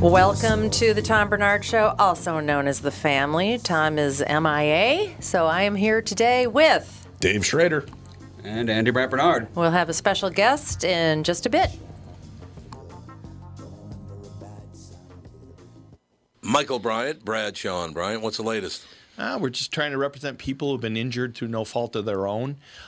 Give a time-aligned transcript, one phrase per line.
[0.00, 3.56] Welcome to the Tom Barnard Show, also known as The Family.
[3.56, 7.08] Tom is MIA, so I am here today with.
[7.18, 7.86] Dave Schrader.
[8.44, 9.48] And Andy Brandt Barnard.
[9.54, 11.70] We'll have a special guest in just a bit.
[16.42, 18.20] Michael Bryant, Bradshaw and Bryant.
[18.20, 18.86] What's the latest?
[19.18, 22.26] Uh, we're just trying to represent people who've been injured through no fault of their
[22.26, 22.58] own.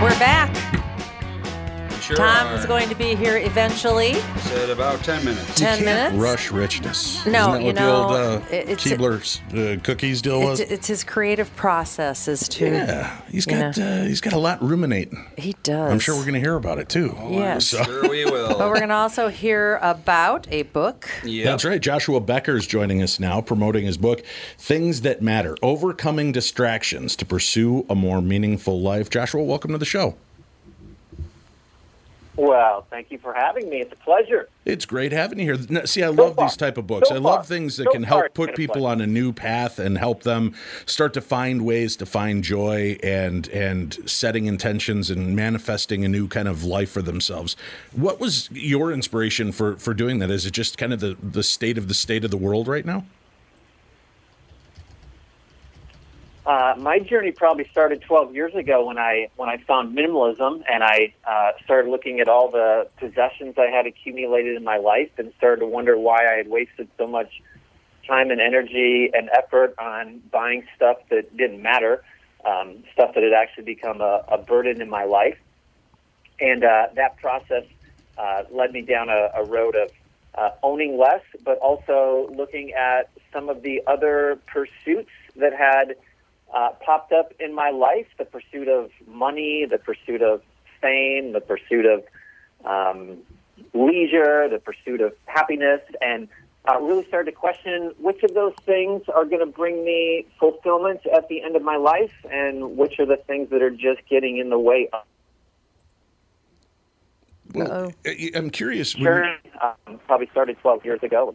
[0.00, 0.59] We're back.
[2.10, 2.66] Sure Tom's are.
[2.66, 4.14] going to be here eventually.
[4.40, 5.54] Said about 10 minutes.
[5.54, 6.16] 10 minutes.
[6.16, 7.24] Rush richness.
[7.24, 10.58] No, Isn't that you what know, the old uh, it's- Keebler's uh, cookies deal was?
[10.58, 12.66] it's his creative process is to.
[12.66, 15.24] yeah, he's you got uh, he's got a lot ruminating.
[15.38, 15.92] He does.
[15.92, 17.16] I'm sure we're going to hear about it too.
[17.28, 17.68] Yes.
[17.68, 18.58] So- Sure we will.
[18.58, 21.08] But we're going to also hear about a book.
[21.24, 21.80] Yeah, That's right.
[21.80, 24.24] Joshua Becker's joining us now, promoting his book,
[24.58, 29.10] Things That Matter Overcoming Distractions to Pursue a More Meaningful Life.
[29.10, 30.16] Joshua, welcome to the show.
[32.40, 33.82] Well, thank you for having me.
[33.82, 34.48] It's a pleasure.
[34.64, 35.84] It's great having you here.
[35.86, 36.46] See, I love far.
[36.46, 37.10] these type of books.
[37.10, 37.44] So I love far.
[37.44, 40.54] things that So can help put people on a new path and help them
[40.86, 46.28] start to find ways to find joy and and setting intentions and manifesting a new
[46.28, 47.56] kind of life for themselves.
[47.92, 50.30] What was your inspiration for for doing that?
[50.30, 52.86] Is it just kind of the the state of the state of the world right
[52.86, 53.04] now?
[56.46, 60.82] Uh, my journey probably started 12 years ago when I when I found minimalism and
[60.82, 65.32] I uh, started looking at all the possessions I had accumulated in my life and
[65.36, 67.42] started to wonder why I had wasted so much
[68.06, 72.02] time and energy and effort on buying stuff that didn't matter,
[72.46, 75.38] um, stuff that had actually become a, a burden in my life.
[76.40, 77.64] And uh, that process
[78.16, 79.90] uh, led me down a, a road of
[80.34, 85.96] uh, owning less, but also looking at some of the other pursuits that had
[86.54, 90.42] uh, popped up in my life the pursuit of money, the pursuit of
[90.80, 92.04] fame, the pursuit of
[92.64, 93.18] um,
[93.74, 96.28] leisure, the pursuit of happiness, and
[96.68, 101.00] uh, really started to question which of those things are going to bring me fulfillment
[101.14, 104.38] at the end of my life and which are the things that are just getting
[104.38, 105.02] in the way of
[107.54, 108.94] Well, I- I'm curious.
[108.94, 109.36] when- Sure.
[109.60, 111.34] Um, probably started 12 years ago.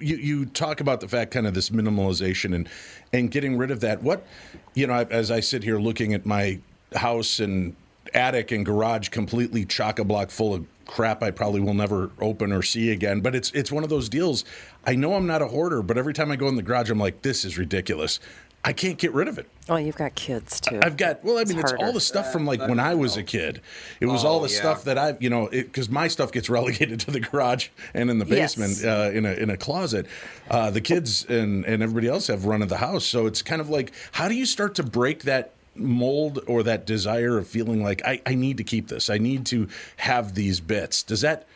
[0.00, 2.68] You, you talk about the fact kind of this minimalization and
[3.12, 4.02] and getting rid of that.
[4.02, 4.26] What
[4.74, 6.60] you know, as I sit here looking at my
[6.94, 7.74] house and
[8.14, 12.52] attic and garage completely chock a block full of crap I probably will never open
[12.52, 13.20] or see again.
[13.20, 14.44] But it's it's one of those deals.
[14.84, 16.98] I know I'm not a hoarder, but every time I go in the garage, I'm
[16.98, 18.20] like, this is ridiculous.
[18.64, 19.48] I can't get rid of it.
[19.68, 20.78] Well, you've got kids too.
[20.82, 23.22] I've got well, I mean, it's, all the stuff from like when I was a
[23.24, 23.60] kid.
[24.00, 24.58] It was all Oh, the yeah.
[24.60, 28.18] stuff that I, you know, because my stuff gets relegated to the garage and in
[28.18, 28.54] the Yes.
[28.54, 30.06] basement uh, in a in a closet.
[30.48, 33.60] Uh, the kids and and everybody else have run of the house, so it's kind
[33.60, 35.52] of like, how do you start to break that?
[35.74, 39.46] mold or that desire of feeling like I, I need to keep this i need
[39.46, 41.46] to have these bits does that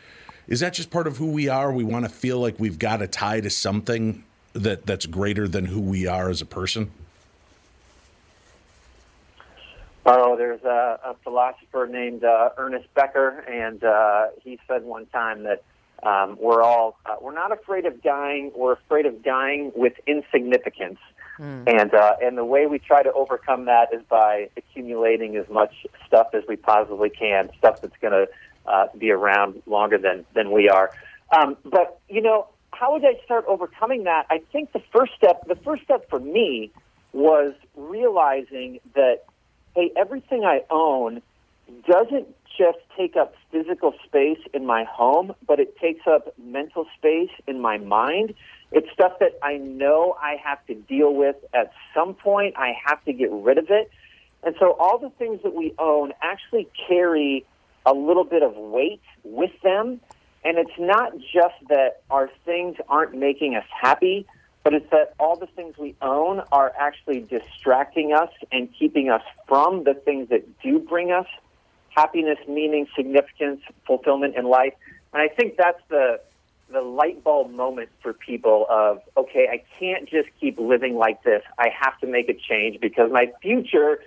[0.47, 3.03] is that just part of who we are we want to feel like we've got
[3.03, 4.23] a tie to something
[4.57, 6.91] that that's greater than who we are as a person
[10.09, 15.43] Oh, there's a, a philosopher named uh, Ernest Becker, and uh, he said one time
[15.43, 15.63] that
[16.01, 18.53] um, we're all uh, we're not afraid of dying.
[18.55, 20.99] We're afraid of dying with insignificance.
[21.67, 25.85] And uh, and the way we try to overcome that is by accumulating as much
[26.07, 28.27] stuff as we possibly can, stuff that's going to
[28.65, 30.89] uh, be around longer than than we are.
[31.37, 32.47] Um, but you know,
[32.79, 34.27] how would I start overcoming that?
[34.29, 36.71] I think the first step, the first step for me,
[37.13, 39.23] was realizing that
[39.75, 41.21] hey, everything I own
[41.87, 42.27] doesn't
[42.57, 47.61] just take up physical space in my home, but it takes up mental space in
[47.61, 48.33] my mind.
[48.71, 52.55] It's stuff that I know I have to deal with at some point.
[52.57, 53.91] I have to get rid of it.
[54.43, 57.45] And so all the things that we own actually carry
[57.85, 60.01] a little bit of weight with them.
[60.43, 64.25] And it's not just that our things aren't making us happy,
[64.63, 69.21] but it's that all the things we own are actually distracting us and keeping us
[69.47, 71.25] from the things that do bring us
[71.89, 74.73] happiness, meaning, significance, fulfillment in life.
[75.13, 76.19] And I think that's the
[76.69, 81.43] the light bulb moment for people of okay, I can't just keep living like this.
[81.57, 83.99] I have to make a change because my future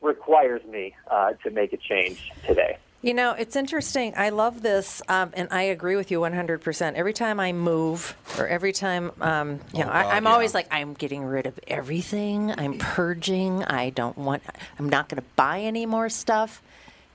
[0.00, 2.78] requires me uh, to make a change today.
[3.00, 4.12] You know, it's interesting.
[4.16, 6.94] I love this, um, and I agree with you 100%.
[6.94, 10.32] Every time I move, or every time, um, you know, I, I'm yeah.
[10.32, 12.50] always like, I'm getting rid of everything.
[12.50, 13.62] I'm purging.
[13.62, 14.42] I don't want,
[14.80, 16.60] I'm not going to buy any more stuff.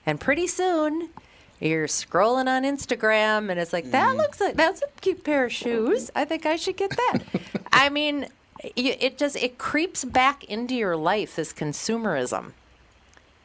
[0.06, 1.10] And pretty soon,
[1.60, 5.52] you're scrolling on Instagram, and it's like, that looks like, that's a cute pair of
[5.52, 6.10] shoes.
[6.16, 7.20] I think I should get that.
[7.74, 8.28] I mean,
[8.78, 12.54] it just, it creeps back into your life, this consumerism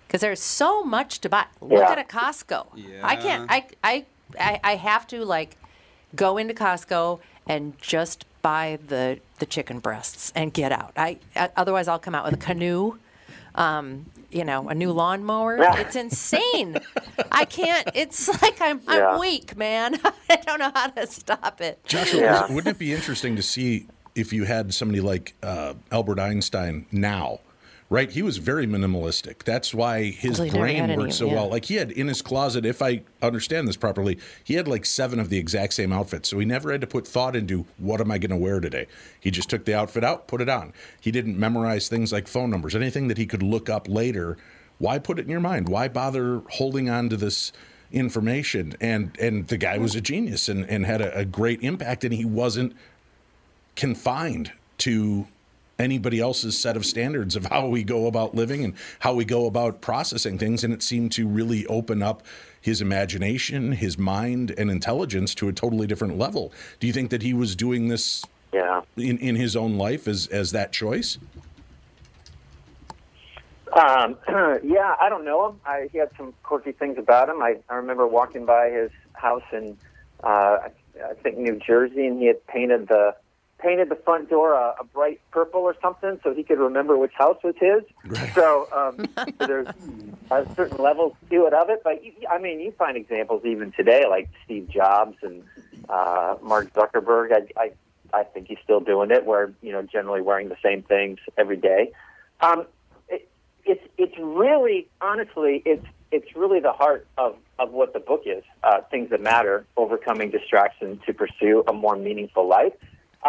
[0.09, 1.45] because there's so much to buy.
[1.61, 1.91] Look Yeah.
[1.93, 2.67] at a Costco.
[3.05, 3.47] I can't.
[3.51, 4.07] I, I
[4.41, 5.57] I I have to like
[6.17, 10.93] go into Costco and just buy the the chicken breasts and get out.
[10.97, 12.99] I, I otherwise I'll come out with a canoe.
[13.55, 15.57] Um, you know, a new lawnmower.
[15.59, 15.81] Yeah.
[15.81, 16.79] It's insane.
[17.33, 17.89] I can't.
[17.95, 19.19] It's like I'm I'm Yeah.
[19.19, 19.99] weak, man.
[20.31, 21.83] I don't know how to stop it.
[21.85, 22.53] Joshua, Yeah.
[22.53, 27.41] wouldn't it be interesting to see if you had somebody like uh, Albert Einstein now?
[27.91, 29.45] Right, he was very minimalistic.
[29.45, 31.35] That's why his Well, brain worked so yeah.
[31.35, 31.49] well.
[31.49, 35.19] Like he had in his closet, if I understand this properly, he had like seven
[35.19, 36.29] of the exact same outfits.
[36.29, 38.89] So he never had to put thought into what am I going to wear today.
[39.19, 40.75] He just took the outfit out, put it on.
[41.01, 44.37] He didn't memorize things like phone numbers, anything that he could look up later.
[44.77, 45.71] Why put it in your mind?
[45.71, 47.53] Why bother holding on to this
[47.91, 48.75] information?
[48.83, 52.05] And and the guy was a genius and, and had a, a great impact.
[52.05, 52.77] And he wasn't
[53.77, 55.27] confined to
[55.79, 59.47] anybody else's set of standards of how we go about living and how we go
[59.47, 60.65] about processing things.
[60.65, 62.23] And it seemed to really open up
[62.61, 66.53] his imagination, his mind, and intelligence to a totally different level.
[66.81, 68.83] Do you think that he was doing this Yeah.
[68.97, 71.19] in, in his own life as, as that choice?
[73.73, 74.17] Um,
[74.65, 75.61] yeah, I don't know him.
[75.65, 77.41] I, he had some quirky things about him.
[77.43, 79.77] I, I remember walking by his house in,
[80.25, 80.71] uh, I,
[81.11, 83.15] I think New Jersey, and he had painted the
[83.59, 87.13] painted the front door a, a bright purple or something, so he could remember which
[87.15, 87.83] house was his.
[88.35, 89.69] So um, so there's
[90.31, 91.83] uh, certain levels to it of it.
[91.83, 95.43] But you, I mean, you find examples even today, like Steve Jobs and
[95.89, 97.33] uh, Mark Zuckerberg.
[97.33, 97.73] I, I
[98.13, 101.57] I think he's still doing it, where you know generally wearing the same things every
[101.57, 101.93] day.
[102.41, 102.67] Um,
[103.09, 103.29] it,
[103.65, 108.43] it's it's really honestly it's it's really the heart of, of what the book is.
[108.63, 112.73] Uh, things that matter, overcoming distraction to pursue a more meaningful life.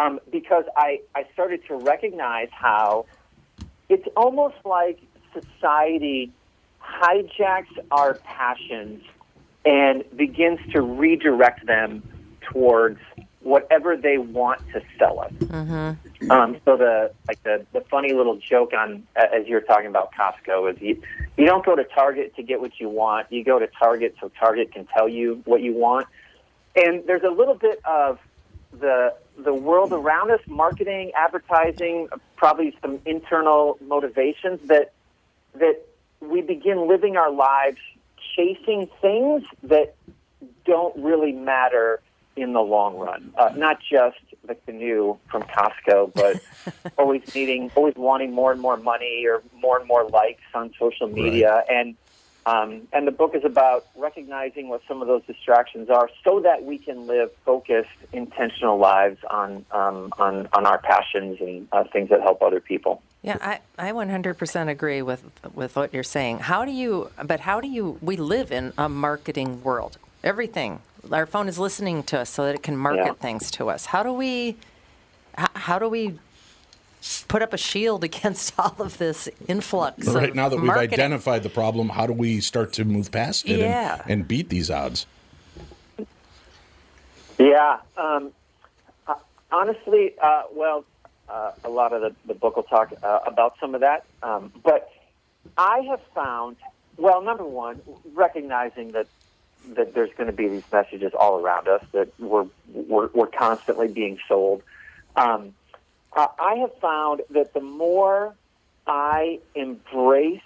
[0.00, 3.06] Um, because I I started to recognize how
[3.88, 4.98] it's almost like
[5.34, 6.32] society
[6.82, 9.02] hijacks our passions
[9.66, 12.02] and begins to redirect them
[12.40, 13.00] towards
[13.40, 15.32] whatever they want to sell us.
[16.30, 20.72] Um, so the like the, the funny little joke on as you're talking about Costco
[20.72, 21.02] is you
[21.36, 23.30] you don't go to Target to get what you want.
[23.30, 26.06] You go to Target so Target can tell you what you want.
[26.74, 28.18] And there's a little bit of
[28.78, 34.92] the the world around us, marketing, advertising, probably some internal motivations that
[35.54, 35.80] that
[36.20, 37.78] we begin living our lives
[38.36, 39.94] chasing things that
[40.64, 42.00] don't really matter
[42.36, 43.32] in the long run.
[43.36, 46.40] Uh, not just the canoe from Costco, but
[46.98, 51.08] always needing, always wanting more and more money or more and more likes on social
[51.08, 51.64] media.
[51.68, 51.96] And
[52.46, 56.64] um, and the book is about recognizing what some of those distractions are, so that
[56.64, 62.08] we can live focused, intentional lives on um, on on our passions and uh, things
[62.10, 63.02] that help other people.
[63.22, 65.22] Yeah, I, I 100% agree with
[65.54, 66.38] with what you're saying.
[66.38, 67.10] How do you?
[67.22, 67.98] But how do you?
[68.00, 69.98] We live in a marketing world.
[70.24, 70.80] Everything.
[71.12, 73.12] Our phone is listening to us so that it can market Yeah.
[73.12, 73.86] things to us.
[73.86, 74.56] How do we?
[75.36, 76.18] How, how do we
[77.28, 80.06] put up a shield against all of this influx?
[80.06, 80.94] But right of now that we've marketing?
[80.94, 84.02] identified the problem, how do we start to move past it Yeah.
[84.02, 85.06] and, and beat these odds?
[87.38, 87.78] Yeah.
[87.96, 88.32] Um,
[89.06, 89.14] uh,
[89.50, 90.84] honestly, uh, well,
[91.28, 94.04] uh, a lot of the, the book will talk uh, about some of that.
[94.22, 94.90] Um, but
[95.56, 96.56] I have found,
[96.96, 97.80] well, number one,
[98.14, 99.06] recognizing that
[99.74, 103.88] that there's going to be these messages all around us that we're we're, we're constantly
[103.88, 104.62] being sold.
[105.16, 105.54] Um,
[106.16, 108.36] uh, I have found that the more
[108.86, 110.40] I embrace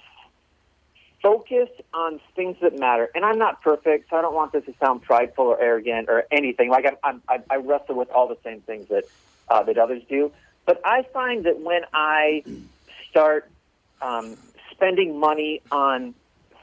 [1.25, 3.09] focus on things that matter.
[3.14, 6.25] And I'm not perfect, so I don't want this to sound prideful or arrogant or
[6.30, 6.68] anything.
[6.68, 9.04] Like I'm, I'm, I wrestle with all the same things that
[9.49, 10.30] uh, that others do.
[10.66, 12.44] But I find that when I
[13.11, 13.50] start
[14.02, 14.37] um,
[14.71, 16.14] spending money on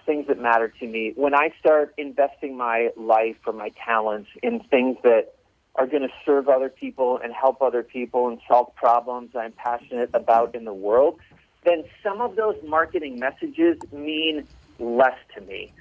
[0.06, 4.60] things that matter to me, when I start investing my life or my talents in
[4.60, 5.34] things that
[5.76, 10.10] are going to serve other people and help other people and solve problems I'm passionate
[10.14, 11.20] about in the world,
[11.64, 14.48] then some of those marketing messages mean
[14.80, 15.72] less to me.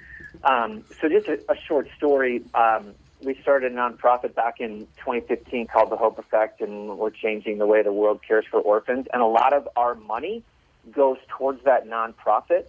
[0.45, 2.43] Um, so, just a, a short story.
[2.55, 7.59] Um, we started a nonprofit back in 2015 called The Hope Effect, and we're changing
[7.59, 9.07] the way the world cares for orphans.
[9.13, 10.43] And a lot of our money
[10.91, 12.65] goes towards that nonprofit.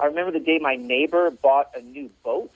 [0.00, 2.50] I remember the day my neighbor bought a new boat.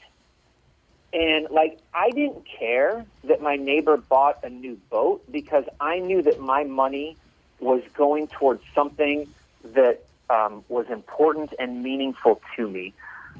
[1.16, 6.20] And like, I didn't care that my neighbor bought a new boat because I knew
[6.20, 7.16] that my money
[7.58, 9.26] was going towards something
[9.64, 12.92] that um, was important and meaningful to me.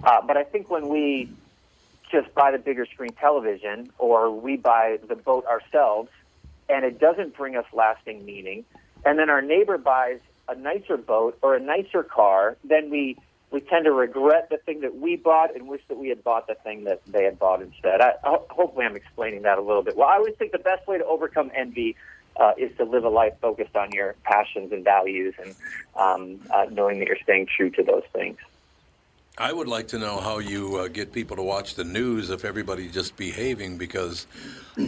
[0.03, 1.29] Uh, but I think when we
[2.11, 6.09] just buy the bigger screen television or we buy the boat ourselves
[6.71, 8.65] and it doesn't bring us lasting meaning,
[9.05, 13.19] and then our neighbor buys a nicer boat or a nicer car, then we
[13.57, 16.47] we tend to regret the thing that we bought and wish that we had bought
[16.47, 18.03] the thing that they had bought instead.
[18.03, 19.97] I, I, hopefully, I'm explaining that a little bit.
[19.97, 21.97] Well, I always think the best way to overcome envy
[22.39, 25.55] uh, is to live a life focused on your passions and values and
[25.99, 28.37] um, uh, knowing that you're staying true to those things.
[29.39, 32.47] I would like to know how you uh, get people to watch the news if
[32.47, 34.27] everybody's just behaving because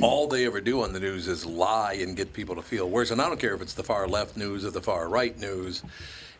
[0.00, 3.10] all they ever do on the news is lie and get people to feel worse.
[3.10, 5.82] And I don't care if it's the far left news or the far right news.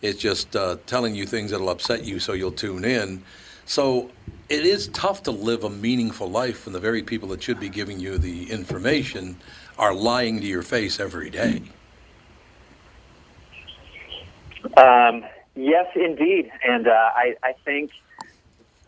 [0.01, 3.23] It's just uh, telling you things that'll upset you so you'll tune in.
[3.67, 4.11] So
[4.49, 7.69] it is tough to live a meaningful life when the very people that should be
[7.69, 9.37] giving you the information
[9.79, 11.61] are lying to your face every day.
[14.79, 15.25] Um,
[15.59, 17.91] yes, indeed, and uh, I, I think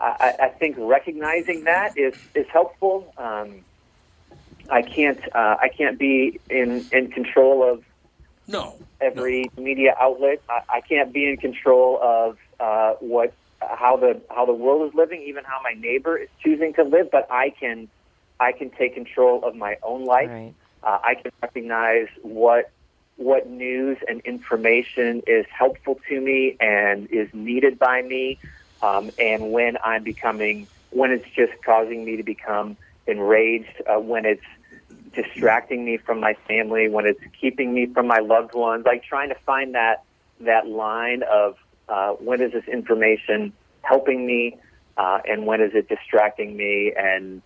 [0.01, 3.13] I, I think recognizing that is is helpful.
[3.19, 3.65] Um,
[4.71, 7.83] I can't uh, I can't be in in control of
[8.47, 8.75] No.
[9.01, 10.39] every media outlet.
[10.49, 14.95] I, I can't be in control of uh, what how the how the world is
[14.95, 17.09] living, even how my neighbor is choosing to live.
[17.11, 17.89] But I can
[18.39, 20.31] I can take control of my own life.
[20.31, 20.55] Right.
[20.83, 22.73] Uh, I can recognize what
[23.21, 28.39] what news and information is helpful to me and is needed by me,
[28.81, 34.25] um, and when I'm becoming when it's just causing me to become enraged, uh, when
[34.25, 34.41] it's
[35.15, 39.29] distracting me from my family, when it's keeping me from my loved ones, like trying
[39.29, 40.03] to find that
[40.41, 41.57] that line of
[41.91, 44.57] uh, when is this information helping me,
[44.97, 47.43] uh, and when is it distracting me, and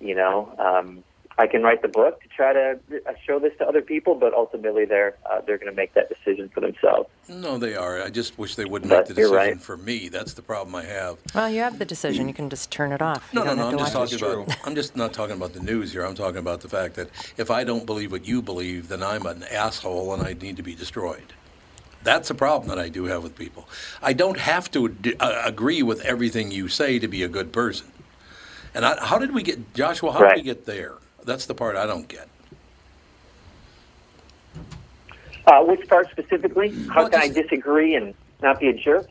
[0.00, 1.04] you know, um,
[1.38, 4.34] I can write the book to try to uh, show this to other people, but
[4.34, 7.08] ultimately they're uh, they're going to make that decision for themselves.
[7.28, 8.02] No, they are.
[8.02, 9.60] I just wish they wouldn't But make the decision right.
[9.60, 10.08] for me.
[10.08, 11.18] That's the problem I have.
[11.34, 12.28] Well, you have the decision.
[12.28, 13.32] You can just turn it off.
[13.32, 13.68] No, you no, no.
[13.68, 14.22] I'm just talking it.
[14.22, 14.56] about.
[14.66, 16.04] I'm just not talking about the news here.
[16.04, 19.24] I'm talking about the fact that if I don't believe what you believe, then I'm
[19.26, 21.32] an asshole and I need to be destroyed.
[22.04, 23.68] That's a problem that I do have with people.
[24.02, 27.52] I don't have to d- uh, agree with everything you say to be a good
[27.52, 27.86] person.
[28.74, 30.12] And I, how did we get, Joshua?
[30.12, 30.94] How did we get there?
[31.24, 32.28] That's the part I don't get.
[35.46, 36.70] Uh, which part specifically?
[36.88, 39.08] How Well, can just- I disagree and not be a jerk?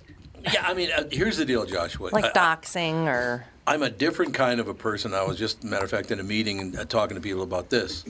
[0.53, 2.09] Yeah, I mean, uh, here's the deal, Joshua.
[2.11, 5.13] Like I- doxing or I'm a different kind of a person.
[5.13, 7.69] I was just, matter of fact, in a meeting and uh, talking to people about
[7.69, 8.03] this.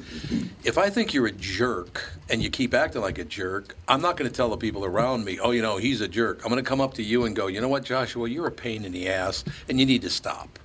[0.63, 4.15] if I think you're a jerk and you keep acting like a jerk, I'm not
[4.15, 6.41] going to tell the people around me, oh, you know, he's a jerk.
[6.45, 8.51] I'm going to come up to you and go, you know what, Joshua, you're a
[8.51, 10.57] pain in the ass and you need to stop.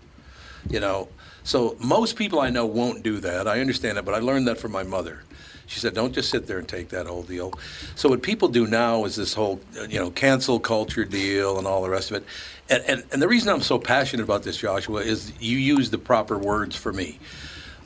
[0.70, 1.08] You know,
[1.46, 3.46] so most people I know won't do that.
[3.46, 5.22] I understand that, but I learned that from my mother.
[5.68, 7.52] She said, "Don't just sit there and take that whole deal."
[7.94, 11.82] So what people do now is this whole, you know, cancel culture deal and all
[11.82, 12.24] the rest of it.
[12.68, 15.98] And, and, and the reason I'm so passionate about this, Joshua, is you use the
[15.98, 17.20] proper words for me.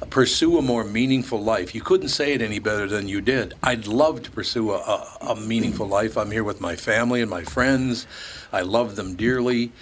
[0.09, 1.75] Pursue a more meaningful life.
[1.75, 3.53] You couldn't say it any better than you did.
[3.63, 6.17] I'd love to pursue a, a, a meaningful life.
[6.17, 8.07] I'm here with my family and my friends.
[8.53, 9.73] I love them dearly.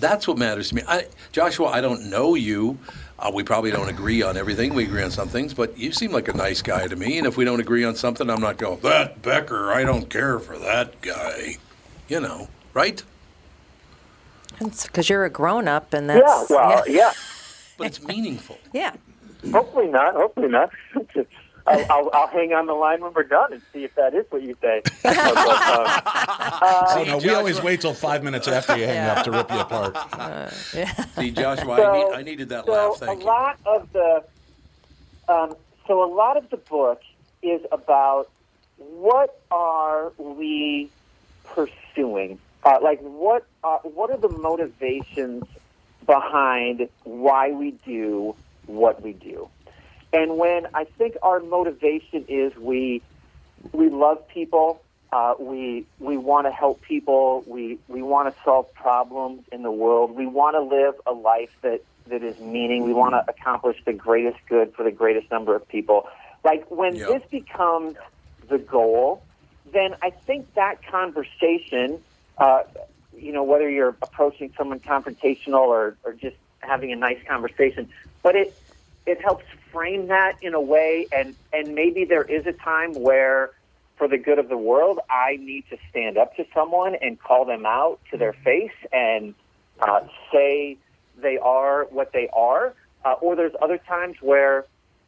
[0.00, 0.82] That's what matters to me.
[0.88, 2.78] I, Joshua, I don't know you.
[3.18, 4.74] Uh, we probably don't agree on everything.
[4.74, 7.16] We agree on some things, but you seem like a nice guy to me.
[7.18, 10.38] And if we don't agree on something, I'm not going, that Becker, I don't care
[10.38, 11.56] for that guy.
[12.08, 13.02] You know, right?
[14.60, 17.12] It's because you're a grown up, and that's yeah, well, yeah.
[17.78, 18.58] But it's meaningful.
[18.72, 18.94] yeah.
[19.50, 20.14] Hopefully not.
[20.14, 20.70] Hopefully not.
[21.66, 24.24] I'll, I'll, I'll hang on the line when we're done and see if that is
[24.30, 24.82] what you say.
[25.02, 25.86] But, um,
[26.62, 29.50] Oh, no, we Joshua- always wait till five minutes after you hang up to rip
[29.50, 29.96] you apart.
[31.16, 32.96] See, Joshua, So- I, need, I needed that so laugh.
[32.98, 33.26] Thank a you.
[33.26, 34.24] lot of the
[35.28, 35.56] um,
[35.86, 37.02] so a lot of the book
[37.42, 38.28] is about
[38.78, 40.90] what are we
[41.44, 45.44] pursuing uh, like what are, what are the motivations
[46.06, 48.34] behind why we do
[48.66, 49.48] what we do
[50.12, 53.02] and when i think our motivation is we
[53.72, 54.80] we love people
[55.12, 57.44] uh, we we want to help people.
[57.46, 60.10] We we want to solve problems in the world.
[60.10, 62.84] We want to live a life that that is meaning.
[62.84, 66.04] We want to accomplish the greatest good for the greatest number of people.
[66.44, 67.06] Like when Yeah.
[67.06, 67.96] this becomes
[68.48, 69.24] the goal,
[69.72, 72.00] then I think that conversation,
[72.38, 72.60] uh,
[73.12, 77.88] you know, whether you're approaching someone confrontational or, or just having a nice conversation,
[78.22, 78.56] but it
[79.06, 83.50] it helps frame that in a way and and maybe there is a time where
[83.96, 87.44] for the good of the world i need to stand up to someone and call
[87.44, 89.34] them out to their face and
[89.80, 90.00] uh,
[90.32, 90.76] say
[91.18, 92.74] they are what they are.
[93.04, 94.64] Uh, or there's other times where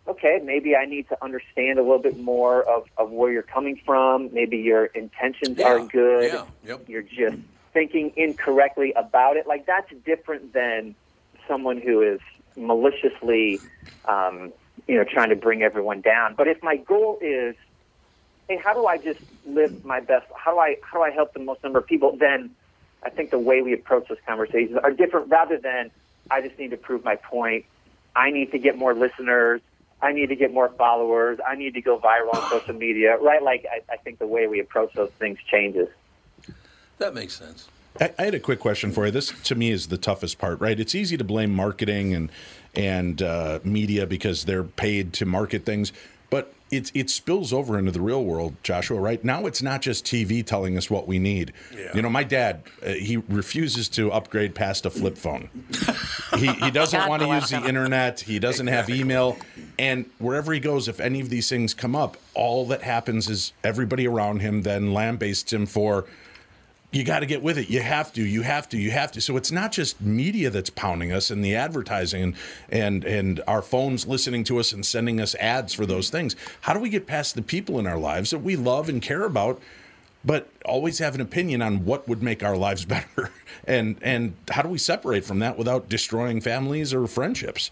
[0.07, 3.81] okay maybe i need to understand a little bit more of, of where you're coming
[3.85, 4.33] from.
[4.33, 6.33] Maybe your intentions are good.
[6.33, 6.89] Yeah, yep.
[6.89, 7.39] you're just
[7.73, 9.47] thinking incorrectly about it.
[9.47, 10.95] Like that's different than
[11.47, 12.21] someone who is
[12.59, 13.61] maliciously,
[14.07, 14.53] um,
[14.87, 16.35] you know, trying to bring everyone down.
[16.35, 17.55] But if my goal is,
[18.49, 20.27] hey, how do I just live my best?
[20.37, 22.16] How do I how do I help the most number of people?
[22.16, 22.51] Then
[23.03, 25.29] I think the way we approach those conversations are different.
[25.29, 25.90] Rather than
[26.31, 27.64] I just need to prove my point.
[28.16, 29.61] I need to get more listeners.
[30.01, 31.38] I need to get more followers.
[31.47, 33.16] I need to go viral on social media.
[33.18, 33.42] Right?
[33.42, 35.88] Like I, I think the way we approach those things changes.
[36.99, 37.68] That makes sense.
[38.01, 39.13] I, I had a quick question for you.
[39.13, 40.79] This, to me, is the toughest part, right?
[40.79, 42.31] It's easy to blame marketing and
[42.75, 45.93] and uh, media because they're paid to market things,
[46.31, 49.01] but it it spills over into the real world, Joshua.
[49.01, 51.53] Right now, it's not just TV telling us what we need.
[51.75, 51.91] Yeah.
[51.95, 55.49] You know, my dad, uh, he refuses to upgrade past a flip phone.
[56.37, 58.21] he he doesn't want to use the internet.
[58.21, 59.39] He doesn't have email.
[59.79, 63.53] And wherever he goes, if any of these things come up, all that happens is
[63.65, 66.05] everybody around him then lambastes him for
[66.90, 67.68] you got to get with it.
[67.68, 68.22] You have to.
[68.22, 68.79] You have to.
[68.79, 69.20] You have to.
[69.20, 72.35] So it's not just media that's pounding us and the advertising and
[72.70, 76.35] and and our phones listening to us and sending us ads for those things.
[76.62, 79.24] How do we get past the people in our lives that we love and care
[79.24, 79.61] about,
[80.24, 83.31] but always have an opinion on what would make our lives better?
[83.66, 87.70] And and how do we separate from that without destroying families or friendships?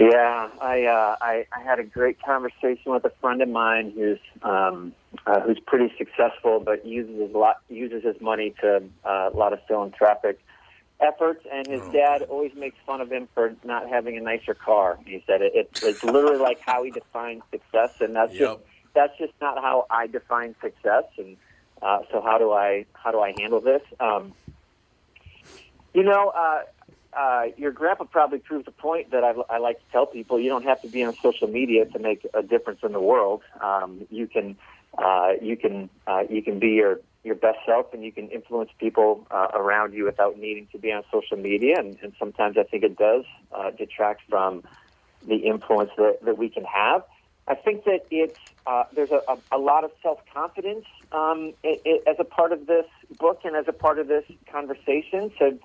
[0.00, 4.18] Yeah, I, uh, I I had a great conversation with a friend of mine who's
[4.42, 4.94] um,
[5.26, 9.52] uh, who's pretty successful, but uses his lot uses his money to uh, a lot
[9.52, 10.40] of philanthropic
[11.00, 11.44] efforts.
[11.52, 14.98] And his dad always makes fun of him for not having a nicer car.
[15.04, 18.60] He said it, it, it's literally like how he defines success, and that's just
[18.94, 21.04] that's just not how I define success.
[21.18, 21.36] And
[21.82, 23.82] uh, so how do I how do I handle this?
[24.00, 24.32] Um,
[25.92, 26.62] you know, uh,
[27.12, 30.38] uh, your grandpa probably proved a point that I, I like to tell people.
[30.38, 33.42] You don't have to be on social media to make a difference in the world.
[33.60, 34.56] Um, you can,
[34.96, 38.70] uh, you can, uh, you can be your your best self, and you can influence
[38.78, 41.78] people uh, around you without needing to be on social media.
[41.78, 44.62] And, and sometimes I think it does uh, detract from
[45.26, 47.02] the influence that, that we can have.
[47.46, 52.16] I think that it's uh, there's a, a, a lot of self confidence um, as
[52.18, 52.86] a part of this
[53.18, 55.58] book and as a part of this conversation to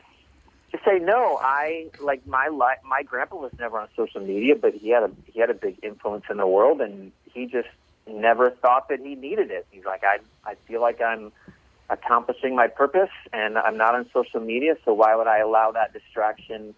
[0.76, 1.40] to say no.
[1.42, 5.12] I like my li- my grandpa was never on social media, but he had a
[5.26, 7.68] he had a big influence in the world, and he just
[8.08, 9.66] never thought that he needed it.
[9.72, 11.32] He's like I I feel like I'm
[11.90, 15.94] accomplishing my purpose, and I'm not on social media, so why would I allow that
[15.94, 16.74] distraction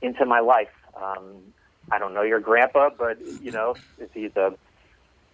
[0.00, 0.70] into my life?
[1.00, 1.52] Um,
[1.90, 4.54] I don't know your grandpa, but you know, if he's a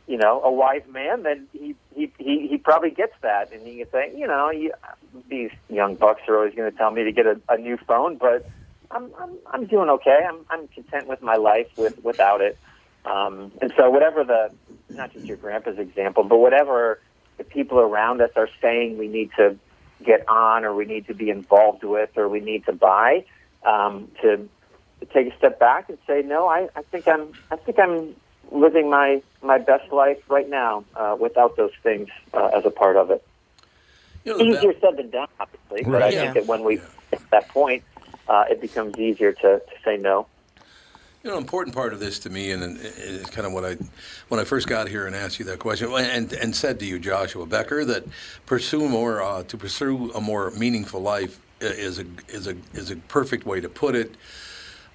[0.09, 3.77] you know a wise man, then he he he, he probably gets that, and he
[3.77, 4.73] can say, you know, you,
[5.29, 8.17] these young bucks are always going to tell me to get a, a new phone,
[8.17, 8.51] but
[8.91, 10.21] I'm I'm I'm doing okay.
[10.29, 12.59] I'm I'm content with my life with without it.
[13.05, 14.51] Um, and so whatever the
[14.91, 16.99] not just your grandpa's example, but whatever
[17.37, 19.57] the people around us are saying we need to
[20.05, 23.25] get on or we need to be involved with or we need to buy,
[23.67, 24.37] um, to,
[25.01, 28.15] to take a step back and say, no, I, I think I'm I think I'm
[28.51, 32.97] living my my best life right now uh, without those things uh, as a part
[32.97, 33.23] of it.
[34.25, 36.15] You know, Easier ba- said than done, obviously, but I Right.
[36.15, 36.81] think that when we
[37.11, 37.83] hit that point,
[38.29, 40.27] uh, it becomes easier to, to say no.
[41.23, 43.65] You know, an important part of this to me, and and it's kind of what
[43.65, 43.77] I,
[44.29, 46.99] when I first got here and asked you that question, and and said to you,
[46.99, 48.05] Joshua Becker, that
[48.47, 52.97] pursue more uh, to pursue a more meaningful life is a is a is a
[52.97, 54.15] perfect way to put it.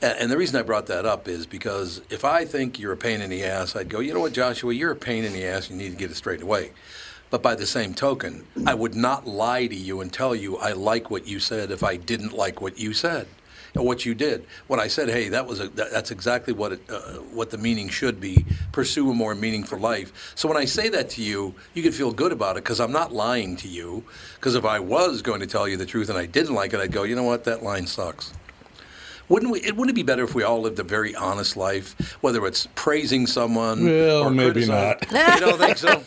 [0.01, 3.21] And the reason I brought that up is because if I think you're a pain
[3.21, 5.69] in the ass, I'd go, you know what, Joshua, you're a pain in the ass.
[5.69, 6.71] You need to get it straight away.
[7.29, 10.73] But by the same token, I would not lie to you and tell you I
[10.73, 13.27] like what you said if I didn't like what you said
[13.75, 14.45] or what you did.
[14.67, 17.57] When I said, "Hey, that was a, that, that's exactly what it, uh, what the
[17.57, 18.45] meaning should be.
[18.71, 22.11] Pursue a more meaningful life." So when I say that to you, you can feel
[22.11, 24.03] good about it because I'm not lying to you.
[24.35, 26.79] Because if I was going to tell you the truth and I didn't like it,
[26.79, 27.45] I'd go, "You know what?
[27.45, 28.31] That line sucks."
[29.29, 29.59] Wouldn't we?
[29.61, 32.67] It wouldn't it be better if we all lived a very honest life, whether it's
[32.75, 35.01] praising someone Well, or maybe not.
[35.11, 36.03] You don't think so?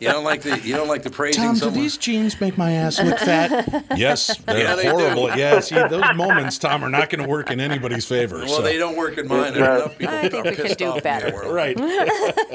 [0.00, 2.72] you don't like the you don't like the praising Tom, do these jeans make my
[2.72, 3.84] ass look fat?
[3.96, 4.90] Yes, they're Yeah, they do.
[4.90, 5.36] horrible.
[5.36, 8.38] Yeah, see, those moments, Tom, are not going to work in anybody's favor.
[8.38, 8.62] well, so.
[8.62, 9.54] they don't work in mine.
[9.54, 11.30] There are enough people I think are we could do off in better.
[11.30, 11.54] the world.
[11.54, 11.78] Right.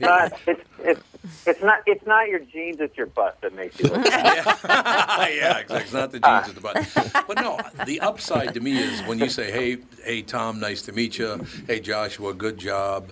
[0.00, 1.02] Uh, it's, it's,
[1.46, 5.76] it's not it's not your jeans, it's your butt that makes you look yeah, exactly.
[5.78, 7.24] It's not the jeans at the butt.
[7.26, 10.92] But no, the upside to me is when you say, "Hey, hey, Tom, nice to
[10.92, 11.44] meet you.
[11.66, 13.10] Hey, Joshua, good job."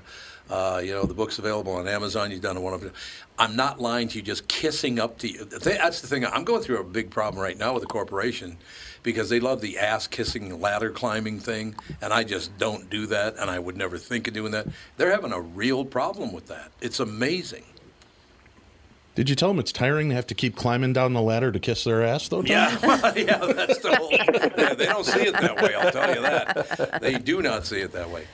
[0.49, 2.31] Uh, you know, the book's available on Amazon.
[2.31, 2.91] You've done a wonderful.
[3.39, 4.23] I'm not lying to you.
[4.23, 5.45] Just kissing up to you.
[5.45, 6.25] That's the thing.
[6.25, 8.57] I'm going through a big problem right now with the corporation
[9.03, 13.37] because they love the ass kissing, ladder climbing thing, and I just don't do that,
[13.39, 14.67] and I would never think of doing that.
[14.97, 16.73] They're having a real problem with that.
[16.81, 17.65] It's amazing.
[19.17, 21.59] Did you tell them it's tiring to have to keep climbing down the ladder to
[21.59, 22.43] kiss their ass, though?
[22.43, 22.47] Tom?
[22.47, 24.13] Yeah, well, yeah, that's the whole.
[24.13, 25.75] Yeah, they don't see it that way.
[25.75, 27.01] I'll tell you that.
[27.01, 28.27] They do not see it that way.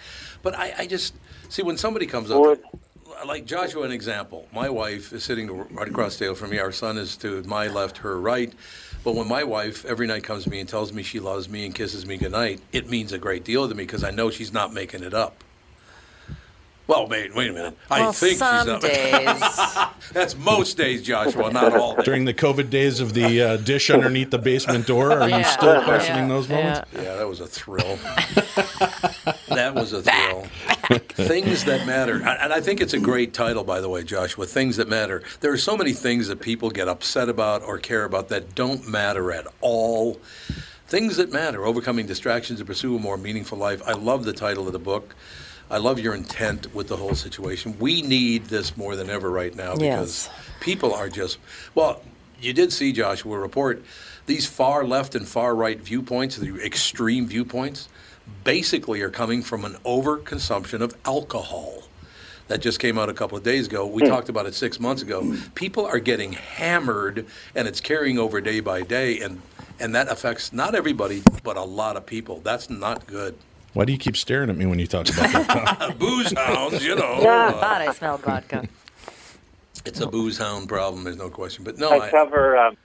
[0.43, 1.15] But I, I just
[1.49, 2.59] see when somebody comes up, Or-
[3.25, 4.49] like Joshua, an example.
[4.53, 6.59] My wife is sitting right across the table from me.
[6.59, 8.53] Our son is to my left, her right.
[9.05, 11.65] But when my wife every night comes to me and tells me she loves me
[11.65, 14.53] and kisses me goodnight, it means a great deal to me because I know she's
[14.53, 15.45] not making it up.
[16.93, 17.77] Well, wait, wait a minute.
[17.91, 18.81] I well, think some she's up.
[18.83, 20.11] days.
[20.13, 22.05] That's most days, Joshua, not all days.
[22.05, 25.43] During the COVID days of the uh, dish underneath the basement door, are you Yeah.
[25.45, 26.35] still questioning Yeah.
[26.35, 26.81] those moments?
[26.93, 27.03] Yeah.
[27.03, 27.99] Yeah, that was a thrill.
[29.49, 30.47] that was a thrill.
[31.09, 32.17] things that matter.
[32.17, 34.45] And and I think it's a great title, by the way, Joshua.
[34.47, 35.23] Things that matter.
[35.41, 38.87] There are so many things that people get upset about or care about that don't
[38.87, 40.21] matter at all.
[40.89, 41.65] Things that matter.
[41.65, 43.81] Overcoming distractions to pursue a more meaningful life.
[43.87, 45.15] I love the title of the book.
[45.73, 47.77] I love your intent with the whole situation.
[47.79, 50.31] We need this more than ever right now because Yes.
[50.61, 51.39] people are just
[51.75, 52.03] well
[52.41, 53.83] you did see joshua report
[54.27, 57.89] these far left and far right viewpoints the extreme viewpoints
[58.45, 61.83] basically are coming from an overconsumption of alcohol.
[62.49, 63.87] That just came out a couple of days ago.
[63.87, 64.09] We hmm.
[64.09, 65.23] talked about it six months ago.
[65.23, 65.37] Hmm.
[65.55, 69.41] People are getting hammered and it's carrying over day by day and
[69.81, 72.41] and that affects not everybody but a lot of people.
[72.41, 73.37] That's not good
[73.75, 76.95] Why do you keep staring at me when you talk about that, booze hounds you
[76.95, 78.69] know I uh, thought I smelled vodka.
[79.87, 82.57] it's a booze hound problem there's no question but no I I, cover.
[82.59, 82.77] Um,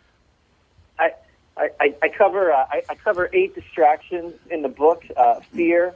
[0.99, 1.11] I,
[1.57, 2.51] I, I- I cover.
[2.53, 5.93] Uh, I, I cover eight distractions in the book: uh, fear,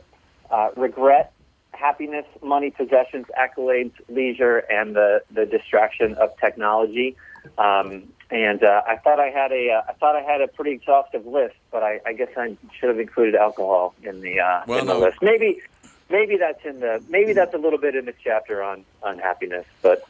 [0.50, 1.32] uh, regret,
[1.72, 7.16] happiness, money, possessions, accolades, leisure, and the the distraction of technology.
[7.58, 9.72] Um, and uh, I thought I had a.
[9.72, 12.90] Uh, I thought I had a pretty exhaustive list, but I, I guess I should
[12.90, 15.00] have included alcohol in the uh, Well, in the no.
[15.00, 15.18] list.
[15.22, 15.62] Maybe.
[16.10, 19.66] Maybe that's in the maybe that's a little bit in the chapter on on happiness,
[19.82, 20.04] but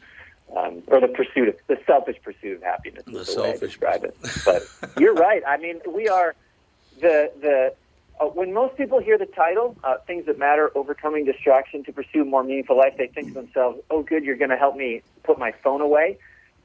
[0.56, 3.04] um, or the pursuit of the selfish pursuit of happiness.
[3.04, 4.16] The the way I selfish describe it.
[4.44, 4.68] But
[5.00, 5.42] you're right.
[5.46, 6.34] I mean, we are
[7.00, 7.74] the the
[8.20, 12.24] uh, when most people hear the title, uh, things that matter, overcoming distraction to pursue
[12.24, 15.38] more meaningful life, they think to themselves, "Oh, good, you're going to help me put
[15.38, 16.18] my phone away."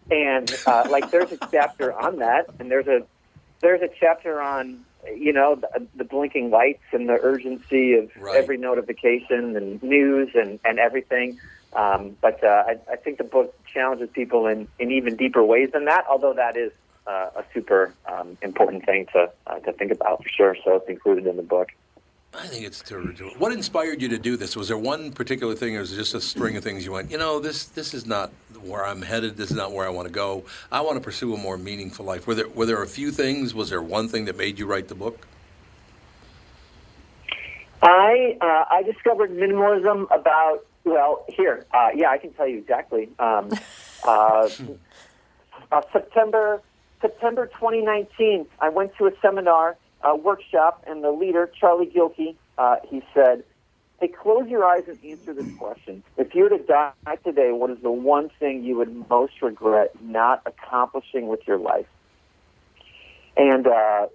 [0.10, 3.06] And uh, like, there's a chapter on that, and there's a
[3.62, 8.38] there's a chapter on you know the, the blinking lights and the urgency of Right.
[8.38, 11.40] every notification and news and and everything.
[11.74, 15.70] Um, but uh, I, I think the book challenges people in, in even deeper ways
[15.74, 16.06] than that.
[16.10, 16.72] Although that is
[17.06, 20.56] uh, a super um, important thing to uh, to think about for sure.
[20.64, 21.70] So it's included in the book.
[22.34, 23.00] I think it's to,
[23.38, 24.56] what inspired you to do this?
[24.56, 27.10] Was there one particular thing, or was it just a string of things you went,
[27.10, 29.38] you know, this this is not where I'm headed.
[29.38, 30.44] This is not where I want to go.
[30.72, 32.28] I want to pursue a more meaningful life.
[32.28, 33.54] Were there were there a few things?
[33.54, 35.28] Was there one thing that made you write the book?
[37.82, 43.10] I uh, I discovered minimalism about well here uh, yeah I can tell you exactly
[43.20, 43.52] um,
[44.04, 44.50] uh,
[45.72, 46.62] uh, September
[47.02, 52.78] September 2019 I went to a seminar uh, workshop and the leader Charlie Gilkey uh,
[52.88, 53.44] he said
[54.00, 56.94] hey close your eyes and answer this question if you were to die
[57.24, 61.88] today what is the one thing you would most regret not accomplishing with your life
[63.36, 64.08] and uh,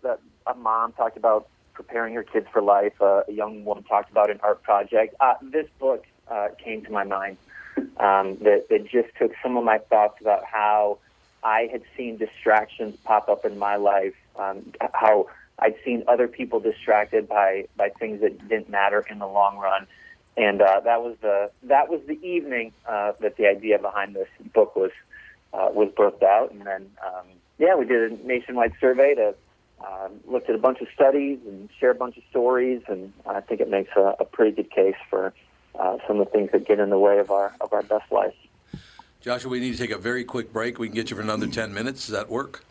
[0.46, 2.92] a mom talked about preparing her kids for life.
[3.00, 5.14] Uh, a young woman talked about an art project.
[5.20, 7.36] Uh, this book uh, came to my mind
[7.76, 10.98] um, that, that just took some of my thoughts about how
[11.42, 15.26] I had seen distractions pop up in my life, um, how
[15.58, 19.86] I'd seen other people distracted by, by things that didn't matter in the long run.
[20.36, 24.28] And uh, that was the that was the evening uh, that the idea behind this
[24.54, 24.90] book was
[25.52, 27.26] uh, was birthed out, and then um,
[27.58, 29.34] yeah, we did a nationwide survey to
[29.84, 33.40] uh, looked at a bunch of studies and shared a bunch of stories, and I
[33.40, 35.34] think it makes a, a pretty good case for
[35.78, 38.10] uh, some of the things that get in the way of our of our best
[38.10, 38.34] life.
[39.20, 40.78] Joshua, we need to take a very quick break.
[40.78, 42.06] We can get you for another 10 minutes.
[42.06, 42.64] Does that work?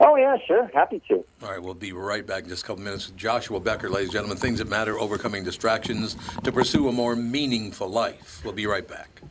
[0.00, 0.70] Oh, yeah, sure.
[0.72, 1.24] Happy to.
[1.42, 4.08] All right, we'll be right back in just a couple minutes with Joshua Becker, ladies
[4.08, 4.38] and gentlemen.
[4.38, 8.40] Things that matter, overcoming distractions to pursue a more meaningful life.
[8.44, 9.22] We'll be right back.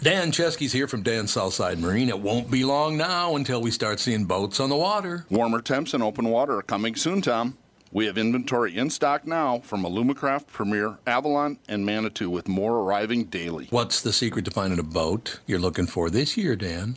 [0.00, 2.08] Dan Chesky's here from Dan Southside Marine.
[2.08, 5.26] It won't be long now until we start seeing boats on the water.
[5.28, 7.58] Warmer temps and open water are coming soon, Tom.
[7.90, 13.24] We have inventory in stock now from Alumacraft, Premier, Avalon, and Manitou, with more arriving
[13.24, 13.66] daily.
[13.70, 16.96] What's the secret to finding a boat you're looking for this year, Dan?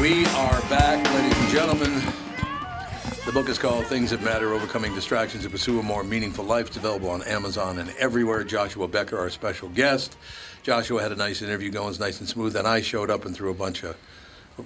[0.00, 2.02] We are back, ladies and gentlemen.
[3.26, 6.68] The book is called Things That Matter Overcoming Distractions to Pursue a More Meaningful Life.
[6.68, 8.42] It's available on Amazon and everywhere.
[8.42, 10.16] Joshua Becker, our special guest.
[10.62, 12.54] Joshua had a nice interview going, it's nice and smooth.
[12.54, 13.96] Then I showed up and threw a bunch of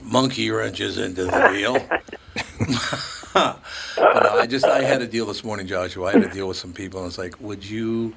[0.02, 1.74] monkey wrenches into the deal.
[3.34, 3.58] but
[3.96, 6.06] no, I just I had a deal this morning, Joshua.
[6.06, 8.14] I had to deal with some people, and it's like, would you?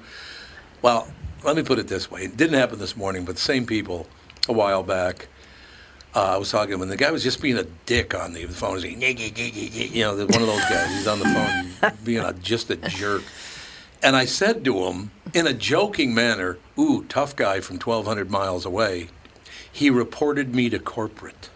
[0.86, 1.08] Well,
[1.42, 4.06] let me put it this way: it didn't happen this morning, but the same people
[4.48, 5.26] a while back.
[6.14, 8.34] Uh, I was talking to him, and the guy was just being a dick on
[8.34, 8.80] the phone.
[8.80, 10.88] He's like, you know, one of those guys.
[10.96, 13.24] He's on the phone being a, just a jerk.
[14.00, 18.64] And I said to him in a joking manner, "Ooh, tough guy from 1,200 miles
[18.64, 19.08] away."
[19.72, 21.50] He reported me to corporate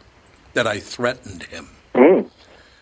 [0.55, 1.69] that I threatened him.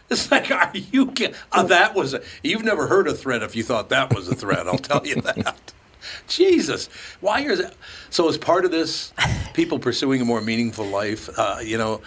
[0.08, 1.12] It's like, are you?
[1.52, 2.14] Uh, that was.
[2.14, 4.66] A, you've never heard a threat if you thought that was a threat.
[4.66, 5.74] I'll tell you that.
[6.28, 6.88] Jesus,
[7.20, 7.74] why is it?
[8.10, 9.12] So, as part of this,
[9.54, 12.00] people pursuing a more meaningful life, uh, you know,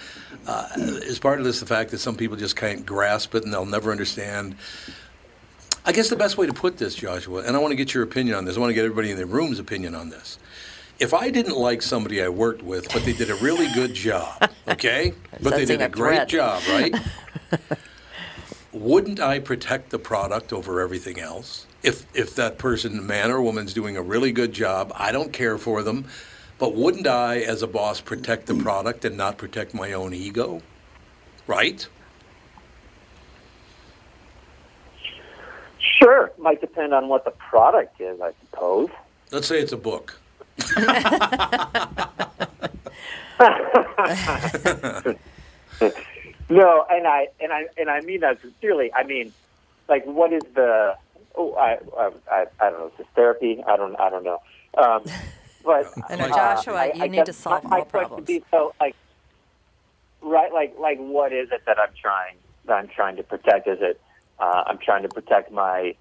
[0.48, 3.54] uh, is part of this the fact that some people just can't grasp it and
[3.54, 4.56] they'll never understand.
[5.86, 8.04] I guess the best way to put this, Joshua, and I want to get your
[8.04, 8.56] opinion on this.
[8.56, 10.38] I want to get everybody in the room's opinion on this.
[11.00, 14.52] If I didn't like somebody I worked with, but they did a really good job,
[14.68, 16.94] okay, but they did a a great job, right?
[18.72, 21.66] wouldn't I protect the product over everything else?
[21.84, 25.58] If if that person, man or woman's doing a really good job, I don't care
[25.58, 26.06] for them,
[26.60, 30.62] but wouldn't I, as a boss, protect the product and not protect my own ego?
[31.48, 31.88] Right?
[35.80, 38.90] Sure, might depend on what the product is, I suppose.
[39.32, 40.20] Let's say it's a book.
[46.52, 48.92] No, and I and I and I mean that sincerely.
[48.94, 49.32] I mean,
[49.88, 50.98] like, what is the?
[51.38, 52.88] Oh, I I I, I don't know.
[52.88, 53.64] Is this therapy?
[53.68, 54.40] I don't I don't know.
[54.78, 55.04] Um,
[55.64, 58.28] but And uh, Joshua, I- you I need to solve my, my all question problems.
[58.28, 58.96] would Be, so, like,
[60.22, 63.68] right, like, like, what is it that I'm trying that I'm trying to protect?
[63.68, 64.00] Is it
[64.40, 65.96] uh, I'm trying to protect my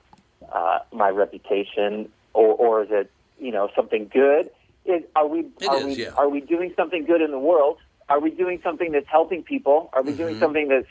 [0.53, 4.51] uh, my reputation, or or is it you know something good?
[4.85, 6.11] Is are we It are is, we yeah.
[6.17, 7.79] are we doing something good in the world?
[8.09, 9.91] Are we doing something that's helping people?
[9.93, 10.21] Are we Mm-hmm.
[10.23, 10.89] doing something that's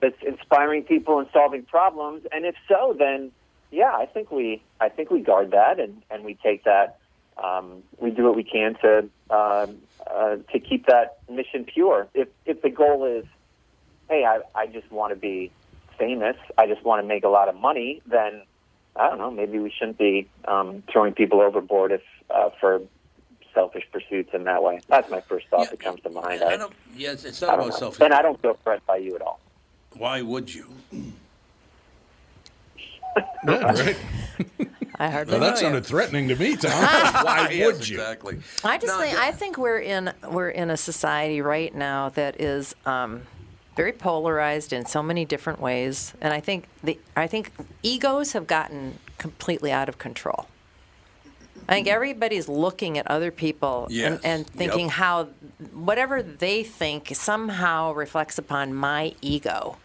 [0.00, 2.22] that's inspiring people and solving problems?
[2.32, 3.32] And if so, then
[3.70, 6.98] yeah, I think we I think we guard that and and we take that.
[7.42, 8.98] Um, we do what we can to
[9.30, 12.06] um, uh, to keep that mission pure.
[12.14, 13.24] If if the goal is,
[14.08, 15.50] hey, I I just want to be
[15.98, 18.42] famous, I just want to make a lot of money, then
[18.96, 22.80] I don't know, maybe we shouldn't be um, throwing people overboard if uh, for
[23.52, 24.80] selfish pursuits in that way.
[24.88, 26.42] That's my first thought Yeah, that comes to mind.
[26.42, 27.76] I I, don't, yeah, it's, not about know.
[27.76, 28.00] selfish.
[28.00, 29.40] And I don't feel threatened by you at all.
[29.96, 30.74] Why would you?
[33.46, 33.96] Yeah, right.
[34.98, 35.60] I hardly Well, know that you.
[35.60, 36.70] sounded threatening to me, Tom.
[37.24, 37.96] Why Yes, would you?
[38.00, 38.38] Exactly.
[38.64, 39.22] I just No, think yeah.
[39.22, 43.22] I think we're in we're in a society right now that is um,
[43.76, 47.50] very polarized in so many different ways, and I think the I think
[47.82, 50.46] egos have gotten completely out of control.
[51.68, 54.20] I think everybody's looking at other people Yes.
[54.22, 54.90] and, and thinking Yep.
[54.90, 55.24] how
[55.72, 59.76] whatever they think somehow reflects upon my ego.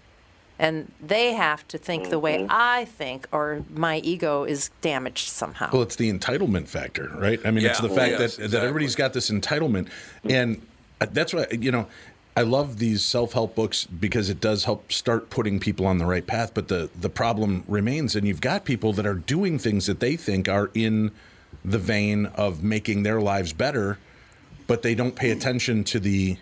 [0.60, 2.48] And they have to think the way mm-hmm.
[2.50, 5.69] I think, or my ego is damaged somehow.
[5.72, 7.39] Well, it's the entitlement factor, right?
[7.45, 9.88] I mean, it's the fact oh, Yes, that, that everybody's got this entitlement.
[10.30, 10.62] And
[11.00, 11.88] that's why, you know,
[12.36, 16.06] I love these self help books because it does help start putting people on the
[16.06, 16.54] right path.
[16.54, 20.17] But the, the problem remains, and you've got people that are doing things that they
[20.17, 21.12] think are in
[21.63, 23.98] the vein of making their lives better,
[24.67, 26.38] but they don't pay attention to the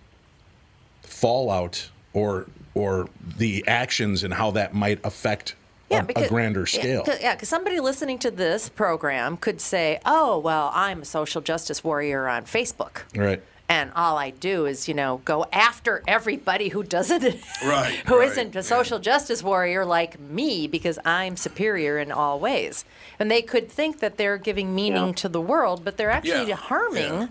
[1.03, 5.55] fallout or or the actions and how that might affect
[5.89, 7.03] a, a grander scale.
[7.21, 11.83] Yeah, because somebody listening to this program could say, "Oh, well, I'm a social justice
[11.83, 13.41] warrior on Facebook." Right.
[13.69, 17.21] And all I do is, you know, go after everybody who doesn't,
[17.65, 22.39] Right, who right, not a social justice warrior like me, because I'm superior in all
[22.39, 22.85] ways.
[23.19, 25.13] And they could think that they're giving meaning Yeah.
[25.15, 27.13] to the world, but they're actually Yeah, harming.
[27.13, 27.27] yeah.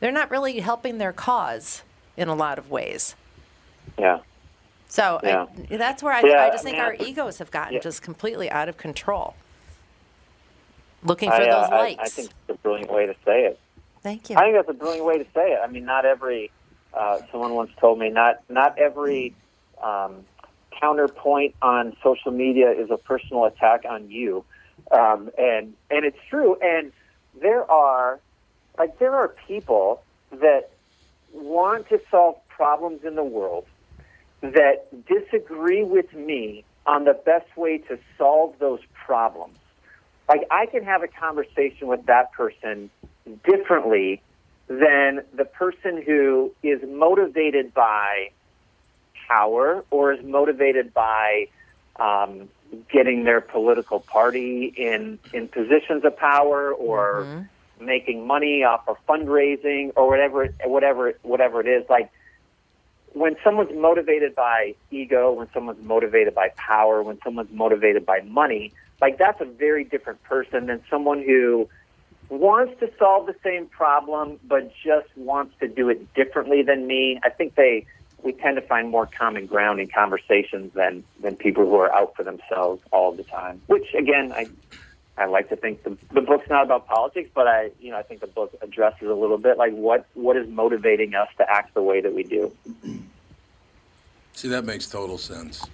[0.00, 1.82] They're not really helping their cause
[2.18, 3.14] in a lot of ways.
[3.98, 4.18] Yeah.
[4.92, 5.46] So Yeah.
[5.70, 7.80] I, that's where I, Yeah, I just think I mean, our egos have gotten yeah.
[7.80, 9.34] just completely out of control.
[11.02, 11.98] Looking for uh, those likes.
[11.98, 13.58] I, think it's a brilliant way to say it.
[14.02, 14.36] Thank you.
[14.36, 15.60] I think that's a brilliant way to say it.
[15.64, 16.50] I mean, not every.
[16.92, 19.34] Uh, someone once told me not not every
[19.82, 20.26] um,
[20.78, 24.44] counterpoint on social media is a personal attack on you,
[24.90, 26.58] um, and and it's true.
[26.60, 26.92] And
[27.40, 28.20] there are
[28.76, 30.02] like there are people
[30.32, 30.68] that
[31.32, 33.64] want to solve problems in the world
[34.42, 39.56] that disagree with me on the best way to solve those problems.
[40.28, 42.90] Like I can have a conversation with that person
[43.44, 44.20] differently
[44.68, 48.30] than the person who is motivated by
[49.28, 51.46] power or is motivated by
[51.96, 52.48] um,
[52.90, 57.46] getting their political party in in positions of power or
[57.80, 62.10] making money off of fundraising or whatever whatever whatever it is like
[63.14, 68.72] when someone's motivated by ego when someone's motivated by power when someone's motivated by money
[69.00, 71.68] like that's a very different person than someone who
[72.28, 77.20] wants to solve the same problem but just wants to do it differently than me.
[77.22, 77.84] I think they
[78.22, 82.14] we tend to find more common ground in conversations than than people who are out
[82.16, 84.46] for themselves all the time which again i
[85.18, 88.02] I like to think the, the book's not about politics, but I, you know, I
[88.02, 91.74] think the book addresses a little bit like what what is motivating us to act
[91.74, 92.50] the way that we do.
[94.34, 95.64] See, that makes total sense.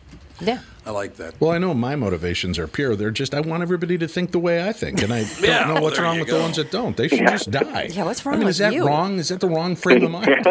[0.40, 0.60] Yeah.
[0.86, 1.40] I like that.
[1.40, 2.94] Well, I know my motivations are pure.
[2.96, 5.72] They're just I want everybody to think the way I think, and I don't Yeah,
[5.72, 6.36] know what's wrong with go.
[6.38, 6.96] the ones that don't.
[6.96, 7.88] They should just die.
[7.92, 8.86] Yeah, what's I wrong mean, with is that you?
[8.86, 9.18] wrong?
[9.18, 10.46] Is that the wrong frame of mind?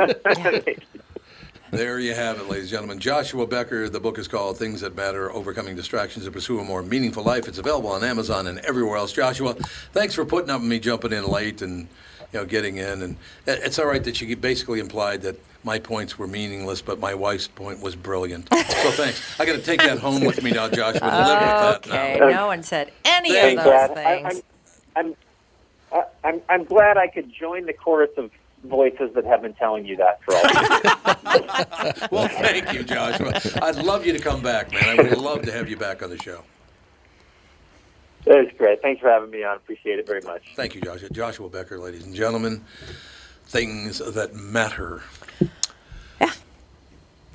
[1.72, 3.00] There you have it, ladies and gentlemen.
[3.00, 3.90] Joshua Becker.
[3.90, 7.48] The book is called Things That Matter Overcoming Distractions to Pursue a More Meaningful Life.
[7.48, 9.12] It's available on Amazon and everywhere else.
[9.12, 9.54] Joshua,
[9.92, 11.82] thanks for putting up with me jumping in late and
[12.32, 13.02] you know getting in.
[13.02, 17.14] And it's all right that you basically implied that my points were meaningless, but my
[17.14, 18.48] wife's point was brilliant.
[18.78, 19.40] So thanks.
[19.40, 22.18] I got to take that home with me now, Joshua, and live with that Okay,
[22.20, 22.28] now.
[22.30, 24.24] no one said any Thanks, of those Brad.
[24.32, 24.44] Things.
[24.96, 25.16] I'm, I'm,
[26.24, 28.30] I- I'm, I'm glad I could join the chorus of
[28.64, 32.08] voices that have been telling you that for all these years.
[32.12, 33.40] Well, thank you, Joshua.
[33.62, 35.00] I'd love you to come back, man.
[35.00, 36.42] I would love to have you back on the show.
[38.26, 38.82] That was great.
[38.82, 39.56] Thanks for having me on.
[39.58, 40.42] Appreciate it very much.
[40.56, 41.10] Thank you, Joshua.
[41.10, 42.64] Joshua Becker, ladies and gentlemen.
[43.46, 45.02] Things that matter.
[46.20, 46.32] Yeah.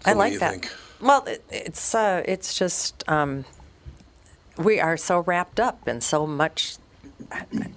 [0.05, 0.51] I So what do like that.
[0.51, 0.73] think?
[1.01, 3.45] Well, it, it's uh, it's just um,
[4.59, 6.77] we are so wrapped up in so much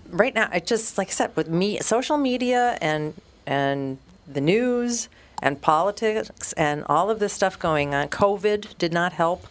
[0.10, 0.50] right now.
[0.54, 3.14] It just like I said with me, social media and
[3.46, 5.10] and the news
[5.42, 8.08] and politics and all of this stuff going on.
[8.10, 9.46] COVID did not help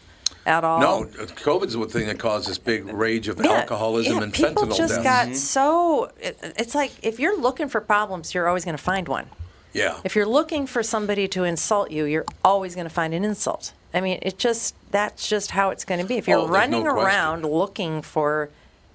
[0.47, 0.80] at all.
[0.80, 4.64] No, COVID's the thing that caused this big rage of Yeah, alcoholism yeah, and people
[4.64, 5.05] fentanyl just deaths.
[5.05, 5.34] got mm-hmm.
[5.34, 6.11] so.
[6.20, 9.26] It, it's like if you're looking for problems, you're always going to find one.
[9.72, 10.01] yeah.
[10.05, 13.72] If you're looking for somebody to insult you, you're always going to find an insult.
[13.92, 16.16] I mean, it just that's just how it's going to be.
[16.16, 18.51] If you're Oh, there's no running around looking for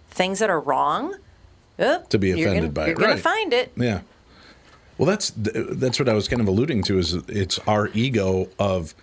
[0.10, 1.16] things that are wrong,
[1.80, 3.16] oh, To be offended gonna, by you're it, going right.
[3.18, 3.72] to find it.
[3.78, 4.02] Yeah.
[5.00, 7.00] Well, that's that's what I was kind of alluding to.
[7.00, 8.93] Is it's our ego of,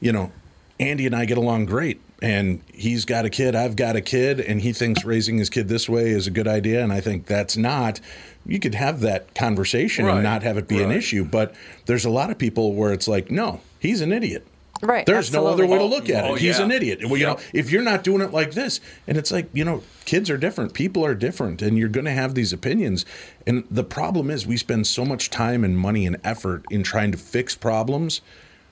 [0.00, 0.32] you know,
[0.80, 4.40] Andy and I get along great, and he's got a kid, I've got a kid,
[4.40, 7.26] and he thinks raising his kid this way is a good idea, and I think
[7.26, 8.00] that's not.
[8.46, 10.14] You could have that conversation Right.
[10.14, 13.08] and not have it be an issue, but there's a lot of people where it's
[13.08, 14.46] like, no, he's an idiot.
[14.82, 15.06] Right.
[15.06, 16.30] There's no other way to look at it.
[16.30, 16.64] Oh, He's yeah.
[16.64, 17.00] an idiot.
[17.04, 19.82] Well, you know, if you're not doing it like this, and it's like, you know,
[20.04, 23.04] kids are different, people are different, and you're going to have these opinions.
[23.46, 27.12] And the problem is, we spend so much time and money and effort in trying
[27.12, 28.20] to fix problems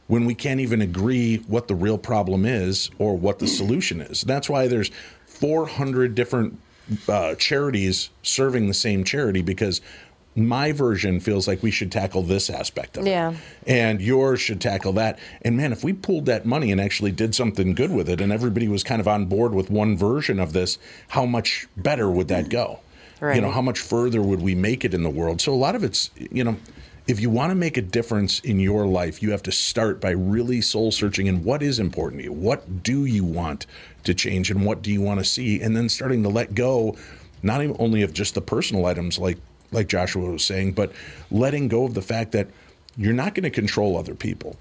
[0.07, 4.23] when we can't even agree what the real problem is or what the solution is.
[4.23, 4.91] That's why there's
[5.27, 6.59] 400 different
[7.09, 9.81] uh, charities serving the same charity because
[10.37, 13.31] my version feels like we should tackle this aspect of Yeah.
[13.33, 15.19] it and yours should tackle that.
[15.43, 18.33] And man, if we pulled that money and actually did something good with it, and
[18.33, 20.79] everybody was kind of on board with one version of this,
[21.09, 22.81] how much better would that go?
[23.21, 23.37] Right.
[23.37, 25.41] You know, how much further would we make it in the world?
[25.41, 26.57] So a lot of it's, you know,
[27.07, 30.11] if you want to make a difference in your life, you have to start by
[30.11, 32.33] really soul searching in what is important to you.
[32.33, 33.67] What do you want
[34.05, 36.97] to change, and what do you want to see, and then starting to let go,
[37.43, 39.39] not even only of just the personal items like
[39.75, 40.93] like Joshua was saying, but
[41.31, 42.49] letting go of the fact that
[42.97, 44.57] you're not going to control other people.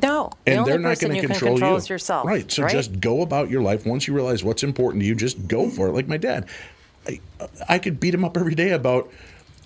[0.00, 1.86] No, the And only they're not going to control, control you.
[1.86, 2.26] yourself.
[2.26, 2.50] Right.
[2.50, 3.84] So just go about your life.
[3.86, 5.92] Once you realize what's important to you, just go for it.
[5.92, 6.48] Like my dad,
[7.08, 7.20] I,
[7.68, 9.10] I could beat him up every day about,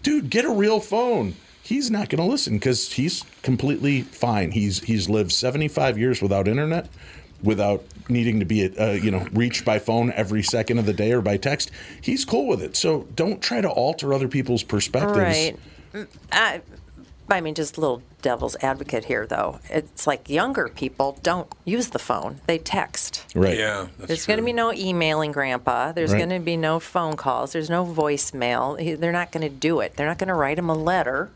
[0.03, 1.35] dude, get a real phone.
[1.63, 4.51] He's not going to listen because he's completely fine.
[4.53, 6.89] He's he's lived 75 years without internet,
[7.43, 11.13] without needing to be uh, you know reached by phone every second of the day
[11.13, 11.71] or by text.
[12.01, 12.77] He's cool with it.
[12.77, 15.19] So don't try to alter other people's perspectives.
[15.19, 15.57] Right.
[16.31, 16.61] I,
[17.29, 19.59] I mean, just a little devil's advocate here, though.
[19.71, 23.25] It's like younger people don't use the phone; they text.
[23.35, 23.59] Right.
[23.59, 25.93] Yeah, that's There's going to be no emailing grandpa.
[25.93, 26.19] There's Right.
[26.19, 27.53] going to be no phone calls.
[27.53, 28.79] There's no voicemail.
[28.79, 29.97] He- They're not going to do it.
[29.97, 31.31] They're not going to write him a letter.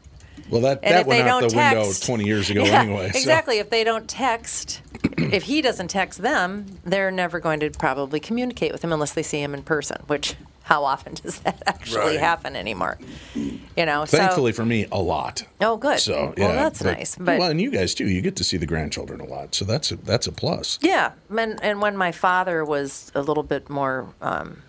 [0.51, 3.11] Well, that And that went out the window 20 years ago Yeah, anyway.
[3.11, 3.59] so- Exactly.
[3.59, 4.81] If they don't text,
[5.19, 9.23] if he doesn't text them, they're never going to probably communicate with him unless they
[9.23, 10.03] see him in person.
[10.07, 12.21] Which, how often does that actually Right.
[12.21, 12.99] happen anymore?
[13.35, 14.05] You know.
[14.07, 15.45] Thankfully so, for me, a lot.
[15.61, 15.99] Oh, good.
[16.01, 18.09] So Well, yeah, that's nice, but- well, and you guys too.
[18.09, 20.79] You get to see the grandchildren a lot, so that's a, that's a plus.
[20.83, 24.63] Yeah, and, and when my father was a little bit more um,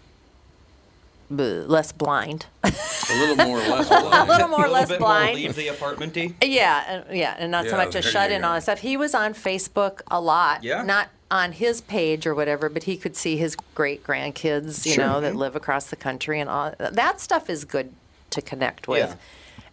[1.30, 2.71] less blind, A
[3.19, 3.88] little more or less.
[3.91, 4.30] a blind.
[4.30, 5.25] little more a less bit blind.
[5.28, 6.34] more leave the apartmenty.
[6.41, 8.47] Yeah, and, yeah, and not so much a shut in go.
[8.47, 8.80] all that stuff.
[8.80, 10.63] He was on Facebook a lot.
[10.63, 10.84] Yeah.
[10.84, 15.05] Not on his page or whatever, but he could see his great grandkids, you Sure.
[15.05, 17.91] know, that live across the country and all that stuff is good
[18.30, 19.09] to connect with.
[19.09, 19.15] Yeah.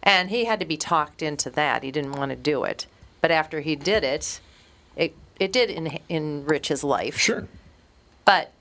[0.03, 1.83] And he had to be talked into that.
[1.83, 2.85] He didn't want to do it.
[3.21, 4.39] But after he did it,
[4.97, 7.17] it it did en- enrich his life.
[7.17, 7.47] Sure,
[8.25, 8.51] But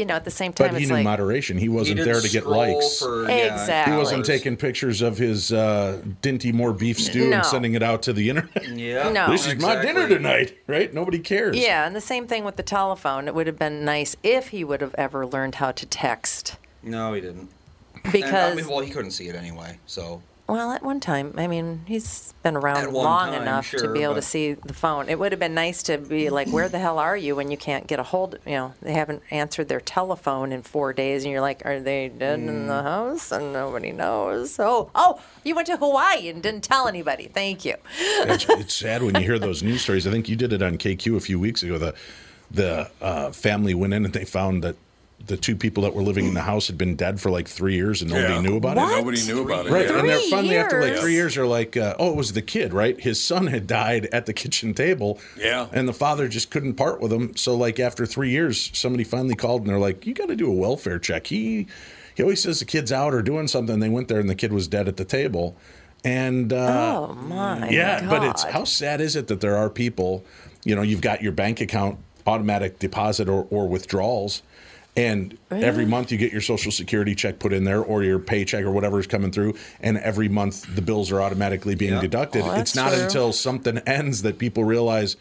[0.00, 1.58] you know, at the same time, but he knew like moderation.
[1.58, 2.98] He He wasn't didn't there to get likes.
[3.00, 3.92] For, yeah, Exactly.
[3.92, 7.36] he wasn't taking pictures of his uh, Dinty Moore beef stew No.
[7.36, 8.66] and sending it out to the internet.
[8.80, 9.10] Yeah.
[9.12, 9.30] No.
[9.30, 10.92] this is my dinner tonight, right?
[10.94, 11.56] Nobody cares.
[11.56, 13.28] Yeah, and the same thing with the telephone.
[13.28, 17.12] It would have been nice if he would have ever learned how to text No,
[17.12, 17.50] he didn't.
[18.02, 19.78] And, because I mean, well, he couldn't see it anyway.
[19.86, 24.02] So Well, at one time, I mean, he's been around long time, enough to be
[24.02, 25.08] able to see the phone.
[25.08, 27.56] It would have been nice to be like, "Where the hell are you?" when you
[27.56, 28.36] can't get a hold.
[28.44, 32.08] You know, they haven't answered their telephone in four days, and you're like, "Are they
[32.08, 32.66] dead in Mm.
[32.66, 34.58] the house?" And nobody knows.
[34.58, 37.28] Oh, oh, you went to Hawaii and didn't tell anybody.
[37.32, 37.76] Thank you.
[37.98, 40.04] it's, it's sad when you hear those news stories.
[40.04, 41.78] I think you did it on KQ a few weeks ago.
[41.78, 41.94] The
[42.50, 44.74] the uh, family went in and they found that
[45.26, 47.74] the two people that were living in the house had been dead for like three
[47.74, 48.40] years and nobody Yeah.
[48.40, 48.92] knew about What?
[48.92, 48.96] it.
[48.96, 49.72] Nobody knew about it.
[49.72, 49.98] Right, yeah.
[49.98, 52.42] and they're Three finally after like three years are like, uh, oh, it was the
[52.42, 52.98] kid, right?
[53.00, 55.66] His son had died at the kitchen table, Yeah.
[55.72, 57.36] and the father just couldn't part with him.
[57.36, 60.48] So like after three years, somebody finally called and they're like, you got to do
[60.50, 61.26] a welfare check.
[61.28, 61.66] He
[62.16, 63.78] he always says the kid's out or doing something.
[63.78, 65.56] They went there and the kid was dead at the table,
[66.04, 67.68] and uh, oh my.
[67.70, 70.24] yeah, but it's how sad is it that there are people,
[70.64, 74.42] you know, you've got your bank account automatic deposit or, or withdrawals,
[74.96, 78.64] and every month you get your social security check put in there or your paycheck
[78.64, 82.00] or whatever is coming through, and every month the bills are automatically being Yeah.
[82.00, 82.42] deducted.
[82.44, 83.02] Oh, it's not true.
[83.04, 85.16] until something ends that people realize.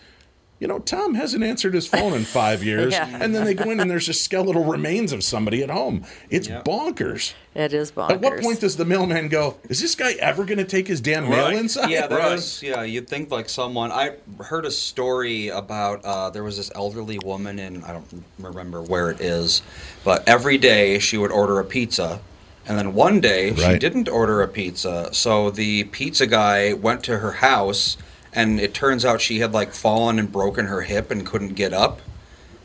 [0.60, 3.07] You know, Tom hasn't answered his phone in five years, Yeah.
[3.22, 6.03] and then they go in and there's just skeletal remains of somebody at home.
[6.30, 6.62] It's Yeah.
[6.64, 7.34] bonkers.
[7.55, 8.12] It is bonkers.
[8.12, 9.55] At what point does the mailman go?
[9.70, 11.55] Is this guy ever going to take his damn mail Right.
[11.55, 11.89] inside?
[11.89, 12.34] Yeah, there Right.
[12.38, 12.62] is.
[12.62, 13.91] Yeah, you'd think like someone.
[13.91, 14.12] I
[14.43, 19.10] heard a story about uh, there was this elderly woman in I don't remember where
[19.12, 19.62] it is,
[20.03, 22.20] but every day she would order a pizza,
[22.68, 25.10] and then one day she didn't order a pizza.
[25.14, 27.95] So the pizza guy went to her house,
[28.34, 31.73] and it turns out she had like fallen and broken her hip and couldn't get
[31.73, 32.01] up.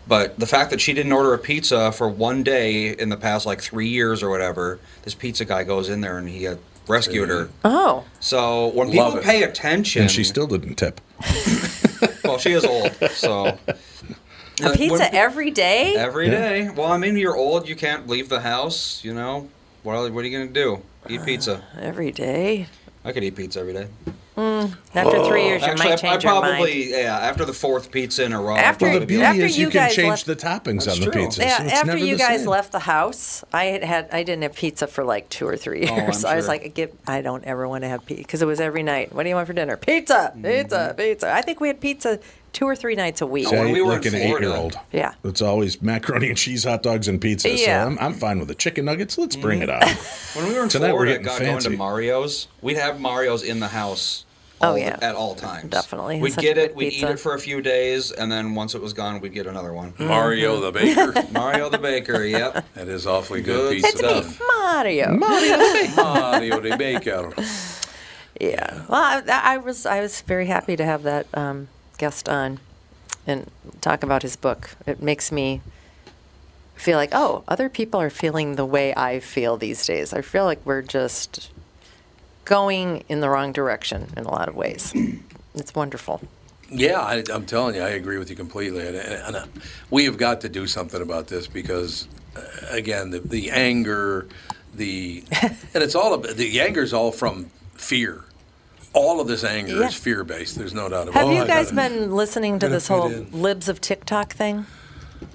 [0.06, 3.46] But the fact that she didn't order a pizza for one day in the past
[3.46, 7.30] like three years or whatever, this pizza guy goes in there and he had rescued
[7.30, 7.48] her.
[7.64, 9.24] Oh, So when Love people it.
[9.24, 11.00] pay attention, And she still didn't tip.
[12.24, 15.94] well, she is old, so a Uh, pizza when- every day.
[15.96, 16.68] every day.
[16.68, 19.02] Well, I mean, you're old, you can't leave the house.
[19.02, 19.48] You know,
[19.82, 20.82] what are, what are you gonna do?
[21.08, 21.62] Eat pizza.
[21.80, 22.66] Every day.
[23.06, 23.86] I could eat pizza every day.
[24.36, 26.90] After three years, you Actually, might I, I change your probably mind.
[26.90, 27.18] yeah.
[27.18, 29.66] After the fourth pizza in a row, After- Well, the be beauty After is you
[29.66, 31.22] you can change left- the toppings on the true.
[31.24, 31.42] pizza.
[31.42, 32.48] Yeah, so it's after never you the guys same.
[32.50, 35.86] left the house, I had had I didn't have pizza for like two or three
[35.86, 36.24] years.
[36.24, 38.46] I'm I was like, I get, I don't ever want to have pizza because it
[38.46, 39.12] was every night.
[39.12, 39.76] What do you want for dinner?
[39.76, 40.42] Pizza, Mm-hmm.
[40.42, 41.32] pizza, pizza.
[41.32, 42.18] I think we had pizza
[42.54, 43.48] two or three nights a week.
[43.48, 44.78] See, when we eat were like an eight-year-old.
[44.92, 45.12] Yeah.
[45.24, 47.50] It's always macaroni and cheese, hot dogs, and pizza.
[47.50, 47.82] Yeah.
[47.84, 49.18] So I'm, I'm fine with the chicken nuggets.
[49.18, 50.38] Let's bring it Mm-hmm.
[50.38, 50.42] on.
[50.44, 52.48] when we were in Tonight we're Florida, getting got going to Mario's.
[52.62, 54.24] We'd have Mario's in the house.
[54.60, 54.98] Oh, all the- yeah.
[55.02, 55.68] at all times.
[55.70, 56.20] Definitely.
[56.20, 56.74] We'd Such get it.
[56.76, 57.06] We'd pizza.
[57.08, 59.72] eat it for a few days, and then once it was gone, we'd get another
[59.72, 59.92] one.
[59.98, 61.12] Mario the baker.
[61.32, 62.22] Mario the baker.
[62.24, 62.64] Yep.
[62.74, 63.88] That is awfully good, Good pizza.
[63.88, 64.40] It's me, stuff.
[64.62, 65.12] Mario.
[65.16, 67.32] Mario the baker.
[68.40, 68.82] Yeah.
[68.88, 69.22] Well, I,
[69.54, 71.68] I was I was very happy to have that um,
[71.98, 72.60] guest on
[73.26, 74.76] and talk about his book.
[74.86, 75.60] It makes me
[76.74, 80.12] feel like oh, other people are feeling the way I feel these days.
[80.12, 81.50] I feel like we're just
[82.44, 84.92] going in the wrong direction in a lot of ways.
[85.56, 86.20] It's wonderful.
[86.68, 88.86] Yeah, I, I'm telling you, I agree with you completely.
[88.86, 89.46] And, and uh,
[89.90, 92.40] we have got to do something about this because, uh,
[92.70, 94.26] again, the, the anger,
[94.74, 98.24] the and it's all about, the anger is all from fear.
[98.94, 99.88] All of this anger Yeah.
[99.88, 100.56] is fear based.
[100.56, 101.20] There's no doubt about it.
[101.20, 101.34] Have it.
[101.34, 104.66] you Oh, guys been listening to this whole libs of TikTok thing?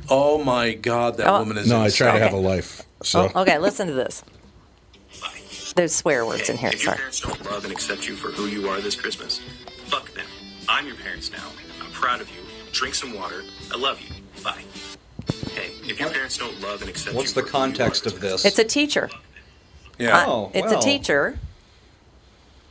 [0.10, 1.40] Oh my God, that Oh.
[1.40, 1.68] woman is.
[1.68, 2.84] No, I try to have a life.
[3.04, 4.24] So Oh, okay, listen to this.
[5.76, 6.70] There's swear words in here.
[6.70, 6.98] If your Sorry.
[6.98, 9.40] parents don't love and accept you for who you are this Christmas,
[9.88, 10.26] fuck them.
[10.68, 11.46] I'm your parents now.
[11.84, 12.36] I'm proud of you.
[12.72, 13.44] Drink some water.
[13.74, 14.08] I love you.
[14.44, 14.64] Bye.
[15.54, 17.18] Hey, if your parents don't love and accept you.
[17.18, 18.46] What's you the for who you are context this of this?
[18.46, 19.10] It's a teacher.
[20.00, 20.18] Yeah.
[20.18, 20.80] Uh, Oh, it's well.
[20.80, 21.40] a teacher,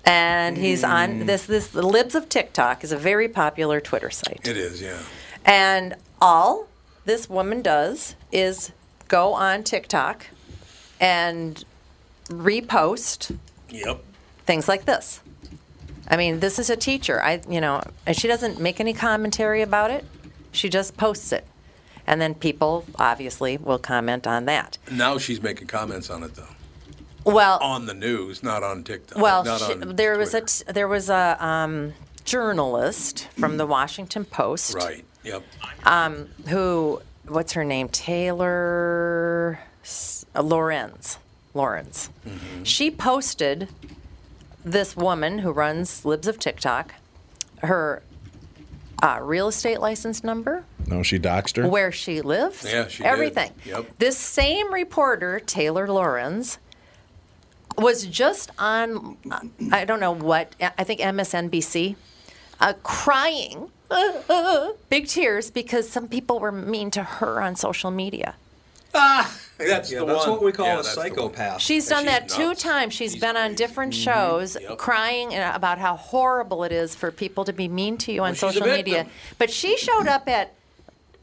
[0.09, 0.91] and he's Hmm.
[0.91, 1.45] on this.
[1.47, 4.99] This the Libs of TikTok is a very popular Twitter site, It is, yeah.
[5.45, 6.67] and all
[7.05, 8.73] this woman does is
[9.09, 10.27] go on TikTok
[11.01, 11.65] and
[12.29, 13.37] repost
[13.71, 14.01] Yep.
[14.47, 15.21] things like this.
[16.11, 17.23] I mean, this is a teacher.
[17.23, 20.05] I, you know, and she doesn't make any commentary about it.
[20.53, 21.45] She just posts it,
[22.07, 24.79] and then people obviously will comment on that.
[24.91, 26.49] Now she's making comments on it though.
[27.35, 29.19] Well, On the news, not on TikTok.
[29.19, 34.25] Well, not she, on there was a there was a um, journalist from the Washington
[34.25, 35.05] Post right.
[35.25, 35.43] Yep.
[36.49, 41.19] who what's her name Taylor S- uh, Lorenz
[41.55, 42.11] Lawrence.
[42.27, 42.65] Mm-hmm.
[42.65, 43.69] She posted
[44.65, 46.95] this woman who runs Libs of TikTok
[47.63, 48.03] her
[49.03, 51.69] uh, real estate license number, no, she doxed her.
[51.69, 53.09] where she lives, Yeah, she did.
[53.09, 53.53] everything.
[53.65, 53.87] Yep.
[53.99, 56.59] This same reporter, Taylor Lawrence,
[57.79, 59.17] was just on,
[59.73, 61.97] I don't know what, I think MSNBC,
[62.61, 63.71] uh, crying,
[64.91, 68.35] big tears, because some people were mean to her on social media.
[68.95, 70.31] Ah, that's Yeah, the that's one.
[70.31, 71.09] what we call Yeah, a that's the one.
[71.11, 71.61] psychopath.
[71.61, 72.63] She's And done that two nuts.
[72.63, 72.95] times.
[72.95, 77.69] She's been on different shows crying about how horrible it is for people to be
[77.69, 79.07] mean to you on Well, social media.
[79.39, 80.55] But she showed up at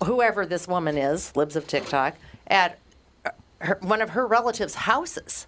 [0.04, 2.16] whoever this woman is, Libs of TikTok,
[2.48, 2.78] at
[3.60, 5.48] her, one of her relatives' houses.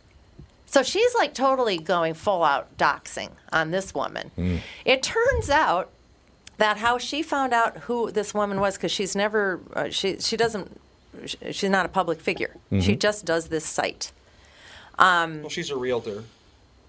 [0.70, 4.32] So she's like totally going full out doxing on this woman.
[4.38, 4.60] Mm.
[4.86, 5.90] It turns out
[6.58, 10.36] that how she found out who this woman was because she's never uh, she she
[10.36, 10.80] doesn't
[11.26, 12.56] sh- she's not a public figure.
[12.70, 13.00] She Mhm.
[13.00, 14.12] just does this site.
[15.00, 16.24] Um, Well, she's a realtor.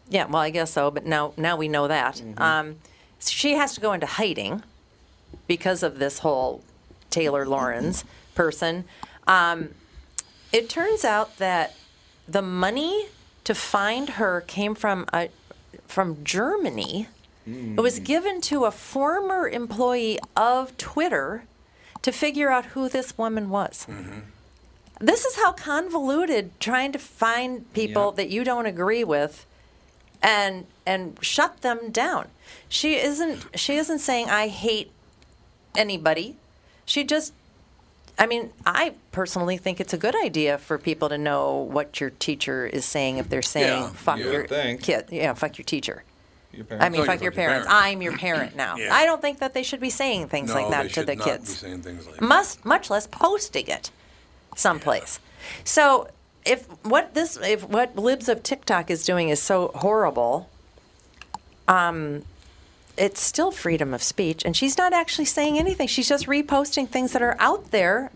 [0.09, 2.17] yeah, well, I guess so, but now now we know that.
[2.17, 2.43] Mm-hmm.
[2.43, 2.77] Um,
[3.21, 4.63] she has to go into hiding
[5.47, 6.63] because of this whole
[7.11, 8.05] Taylor Lawrence
[8.35, 8.85] person.
[9.27, 9.75] Um,
[10.53, 11.75] it turns out that
[12.27, 13.07] the money
[13.49, 15.31] to find her came from a,
[15.87, 17.09] from Germany.
[17.47, 18.05] It was mm.
[18.05, 21.45] given to a former employee of Twitter
[22.03, 23.87] to figure out who this woman was.
[23.89, 24.19] Mm-hmm.
[25.01, 28.17] This is how convoluted trying to find people Yep.
[28.17, 29.47] that you don't agree with
[30.23, 32.29] and and shut them down.
[32.69, 34.91] She isn't she isn't saying I hate
[35.75, 36.37] anybody.
[36.85, 37.33] She just
[38.19, 42.11] I mean, I personally think it's a good idea for people to know what your
[42.11, 44.83] teacher is saying if they're saying Yeah, fuck you your think.
[44.83, 46.03] kid, yeah, fuck your teacher.
[46.53, 47.69] Your I mean, Oh, fuck you your fuck your parents.
[47.71, 48.77] I'm your parent now.
[48.77, 48.93] Yeah.
[48.93, 51.07] I don't think that they should be saying things no, like that they to should
[51.07, 53.91] the not kids Be saying things like must much less posting it
[54.57, 55.21] someplace.
[55.63, 56.09] So
[56.45, 60.49] if what this if what libs of TikTok is doing is so horrible,
[61.69, 62.25] um,
[62.99, 65.87] it's still freedom of speech, and she's not actually saying anything.
[65.87, 68.11] She's just reposting things that are out there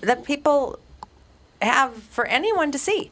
[0.00, 0.78] that people
[1.60, 3.10] have for anyone to see.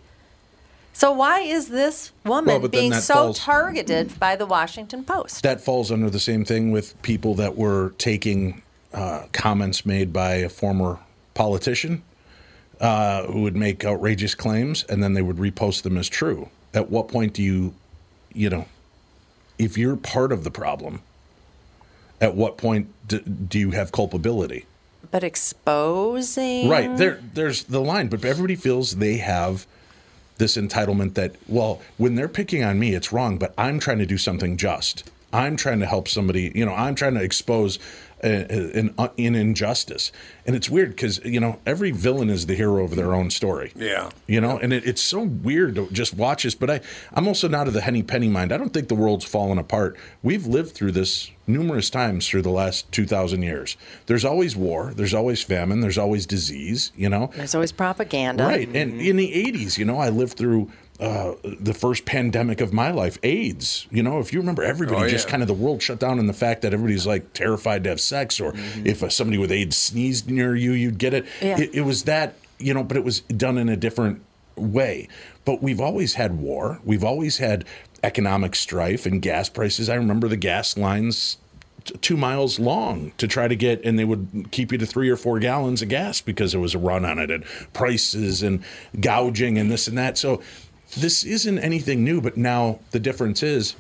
[0.92, 5.42] So why is this woman Well, being so falls- targeted by the Washington Post?
[5.42, 8.62] That falls under the same thing with people that were taking
[8.92, 10.98] uh, comments made by a former
[11.34, 12.02] politician
[12.80, 16.48] uh, who would make outrageous claims and then they would repost them as true.
[16.74, 17.74] At what point do you,
[18.32, 18.66] you know,
[19.58, 21.02] if you're part of the problem,
[22.20, 24.66] at what point do, do you have culpability?
[25.10, 26.94] But exposing Right.
[26.96, 29.66] There there's the line, but everybody feels they have
[30.38, 34.06] this entitlement that well, when they're picking on me, it's wrong, but I'm trying to
[34.06, 35.10] do something just.
[35.32, 37.78] I'm trying to help somebody, you know, I'm trying to expose
[38.22, 40.10] a- a- an, uh, an injustice.
[40.46, 43.72] And it's weird because, you know, every villain is the hero of their own story.
[43.76, 44.10] Yeah.
[44.26, 46.54] You know, and it, it's so weird to just watch this.
[46.54, 46.80] But I,
[47.12, 48.52] I'm also not of the Henny Penny mind.
[48.52, 49.96] I don't think the world's fallen apart.
[50.22, 53.76] We've lived through this numerous times through the last 2,000 years.
[54.06, 57.30] There's always war, there's always famine, there's always disease, you know?
[57.34, 58.44] There's always propaganda.
[58.44, 58.68] Right.
[58.68, 60.70] And in the 80s, you know, I lived through
[61.01, 63.86] uh, the first pandemic of my life, AIDS.
[63.90, 65.30] You know, if you remember, everybody Oh, just yeah.
[65.30, 68.01] kind of the world shut down, and the fact that everybody's like terrified to have
[68.01, 68.53] sex, or
[68.84, 71.24] if uh, somebody with AIDS sneezed near you, you'd get it.
[71.40, 71.59] Yeah.
[71.61, 71.70] it.
[71.74, 74.22] It was that, you know, but it was done in a different
[74.57, 75.09] way.
[75.44, 77.64] But we've always had war, we've always had
[78.03, 79.88] economic strife and gas prices.
[79.88, 81.36] I remember the gas lines
[82.03, 85.16] two miles long to try to get, and they would keep you to three or
[85.16, 88.62] four gallons of gas because there was a run on it, and prices and
[89.01, 90.18] gouging and this and that.
[90.18, 90.42] So
[90.97, 93.74] this isn't anything new, but now the difference is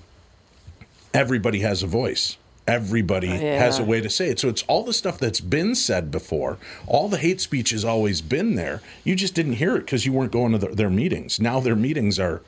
[1.14, 2.36] everybody has a voice.
[2.66, 4.38] Everybody has a way to say it.
[4.38, 6.58] So it's all the stuff that's been said before.
[6.86, 8.82] All the hate speech has always been there.
[9.04, 11.40] You just didn't hear it because you weren't going to the, their meetings.
[11.40, 12.42] Now their meetings are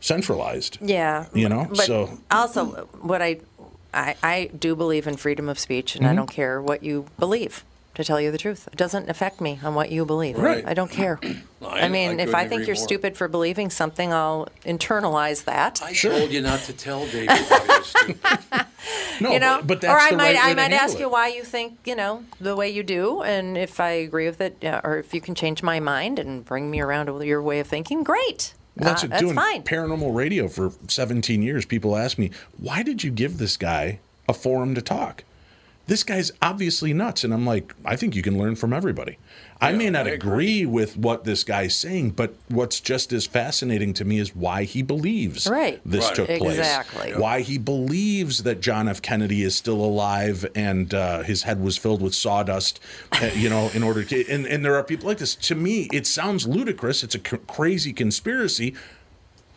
[0.00, 0.78] centralized.
[0.80, 1.26] Yeah.
[1.34, 2.66] You know, But so also,
[3.00, 3.40] what I,
[3.92, 6.16] I, I do believe in freedom of speech, and I Mhm.
[6.16, 7.64] don't care what you believe.
[7.96, 10.38] To tell you the truth, it doesn't affect me on what you believe.
[10.38, 10.64] Right.
[10.66, 11.20] I don't care.
[11.62, 12.82] I- I, mean, I if I think you're more.
[12.84, 15.80] stupid for believing something, I'll internalize that.
[15.82, 18.66] I told you not to tell David you thought he stupid.
[19.20, 21.00] no, you know, but, but that's or I the might, right I might ask it.
[21.00, 24.40] you why you think you know the way you do, and if I agree with
[24.40, 27.60] it, or if you can change my mind and bring me around to your way
[27.60, 28.54] of thinking, great.
[28.76, 29.62] Well, that's Uh, what doing fine.
[29.64, 31.66] paranormal radio for 17 years.
[31.66, 35.24] People ask me, why did you give this guy a forum to talk?
[35.86, 37.24] This guy's obviously nuts.
[37.24, 39.18] And I'm like, I think you can learn from everybody.
[39.60, 43.92] I may not I agree with what this guy's saying, but what's just as fascinating
[43.94, 45.80] to me is why he believes Right.
[45.84, 46.14] this Right.
[46.14, 46.58] took place.
[46.58, 47.12] Exactly.
[47.12, 49.02] Why he believes that John F.
[49.02, 52.80] Kennedy is still alive and uh, his head was filled with sawdust,
[53.12, 54.28] uh, you know, in order to.
[54.28, 55.34] And, and there are people like this.
[55.36, 57.02] To me, it sounds ludicrous.
[57.04, 58.74] It's a c- crazy conspiracy.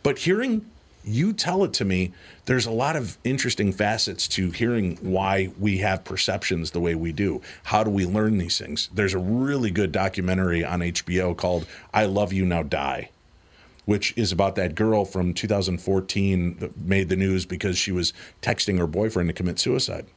[0.03, 0.65] But hearing
[1.05, 2.11] you tell it to me,
[2.45, 7.11] there's a lot of interesting facets to hearing why we have perceptions the way we
[7.11, 7.41] do.
[7.63, 8.89] How do we learn these things?
[8.93, 13.09] There's a really good documentary on HBO called I Love You Now Die,
[13.85, 18.77] which is about that girl from 2014 that made the news because she was texting
[18.77, 20.07] her boyfriend to commit suicide.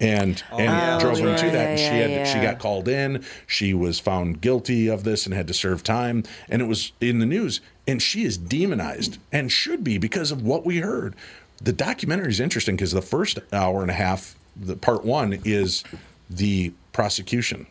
[0.00, 0.98] And and yeah.
[0.98, 1.68] drove Oh, him to yeah, that.
[1.70, 3.24] And she yeah, had she got called in.
[3.46, 6.22] She was found guilty of this and had to serve time.
[6.48, 7.60] And it was in the news.
[7.88, 11.14] And she is demonized and should be because of what we heard.
[11.62, 15.82] The documentary is interesting because the first hour and a half, the part one, is
[16.28, 17.66] the prosecution.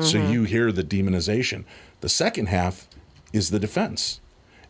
[0.00, 0.30] So Mhm.
[0.32, 1.64] you hear the demonization.
[2.02, 2.86] The second half
[3.32, 4.20] is the defense.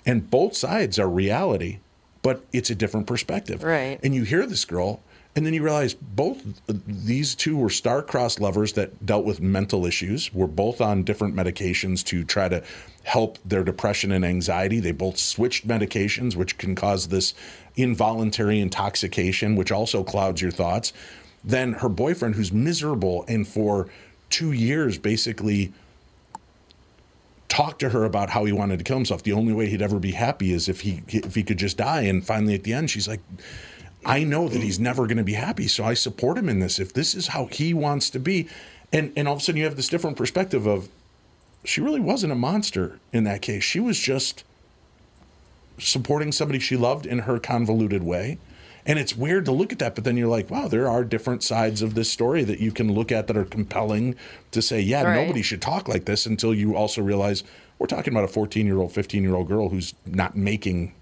[0.07, 1.79] And both sides are reality,
[2.23, 3.65] but it's a different perspective.
[3.65, 3.99] Right.
[4.05, 5.01] And you hear this girl,
[5.37, 10.33] and then you realize both these two were star-crossed lovers that dealt with mental issues,
[10.33, 12.65] were both on different medications to try to
[13.05, 14.81] help their depression and anxiety.
[14.81, 17.35] They both switched medications, which can cause this
[17.77, 20.95] involuntary intoxication, which also clouds your thoughts.
[21.45, 23.89] Then her boyfriend, who's miserable and for
[24.31, 25.73] two years basically
[27.49, 29.23] talked to her about how he wanted to kill himself.
[29.23, 32.03] The only way he'd ever be happy is if he if he could just die.
[32.03, 33.21] And finally, at the end, she's like,
[34.05, 36.79] "I know that he's never going to be happy, so I support him in this.
[36.79, 38.49] If this is how he wants to be,"
[38.93, 40.89] and and all of a sudden you have this different perspective of
[41.65, 43.65] she really wasn't a monster in that case.
[43.65, 44.45] She was just
[45.79, 48.39] supporting somebody she loved in her convoluted way.
[48.89, 51.43] And it's weird to look at that, but then you're like, wow, there are different
[51.43, 54.15] sides of this story that you can look at that are compelling
[54.53, 55.23] to say, yeah, Right.
[55.23, 57.43] nobody should talk like this until you also realize
[57.81, 60.93] we're talking about a 14 year old, 15 year old girl who's not making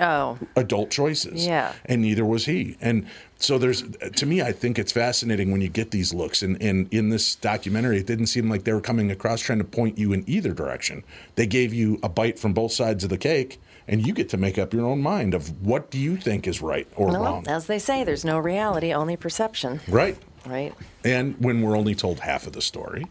[0.00, 1.46] Oh, adult choices.
[1.46, 1.72] Yeah.
[1.86, 2.76] And neither was he.
[2.80, 3.06] And
[3.38, 6.42] so there's to me, I think it's fascinating when you get these looks.
[6.42, 9.64] And, and in this documentary, it didn't seem like they were coming across trying to
[9.64, 11.04] point you in either direction.
[11.36, 14.36] They gave you a bite from both sides of the cake, and you get to
[14.36, 17.44] make up your own mind of what do you think is right or well, wrong.
[17.48, 19.80] as they say, there's no reality, only perception.
[19.88, 20.16] Right.
[20.46, 20.74] Right.
[21.04, 23.06] And when we're only told half of the story,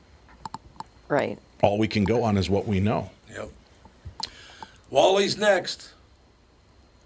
[1.07, 1.37] Right.
[1.61, 3.09] all we can go on is what we know.
[3.31, 3.49] Yep.
[4.89, 5.92] Wally's next.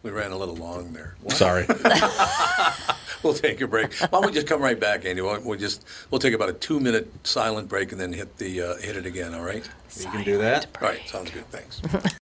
[0.07, 1.15] We ran a little long there.
[1.31, 1.65] Sorry.
[3.23, 3.93] we'll take a break.
[3.95, 5.19] Why don't we just come right back, Andy?
[5.19, 8.61] We'll, we'll just we'll take about a two minute silent break and then hit the
[8.61, 9.33] uh, hit it again.
[9.33, 9.69] All right?
[9.99, 10.67] You can do that.
[10.81, 11.01] All right.
[11.07, 11.45] Sounds good.
[11.51, 11.81] Thanks.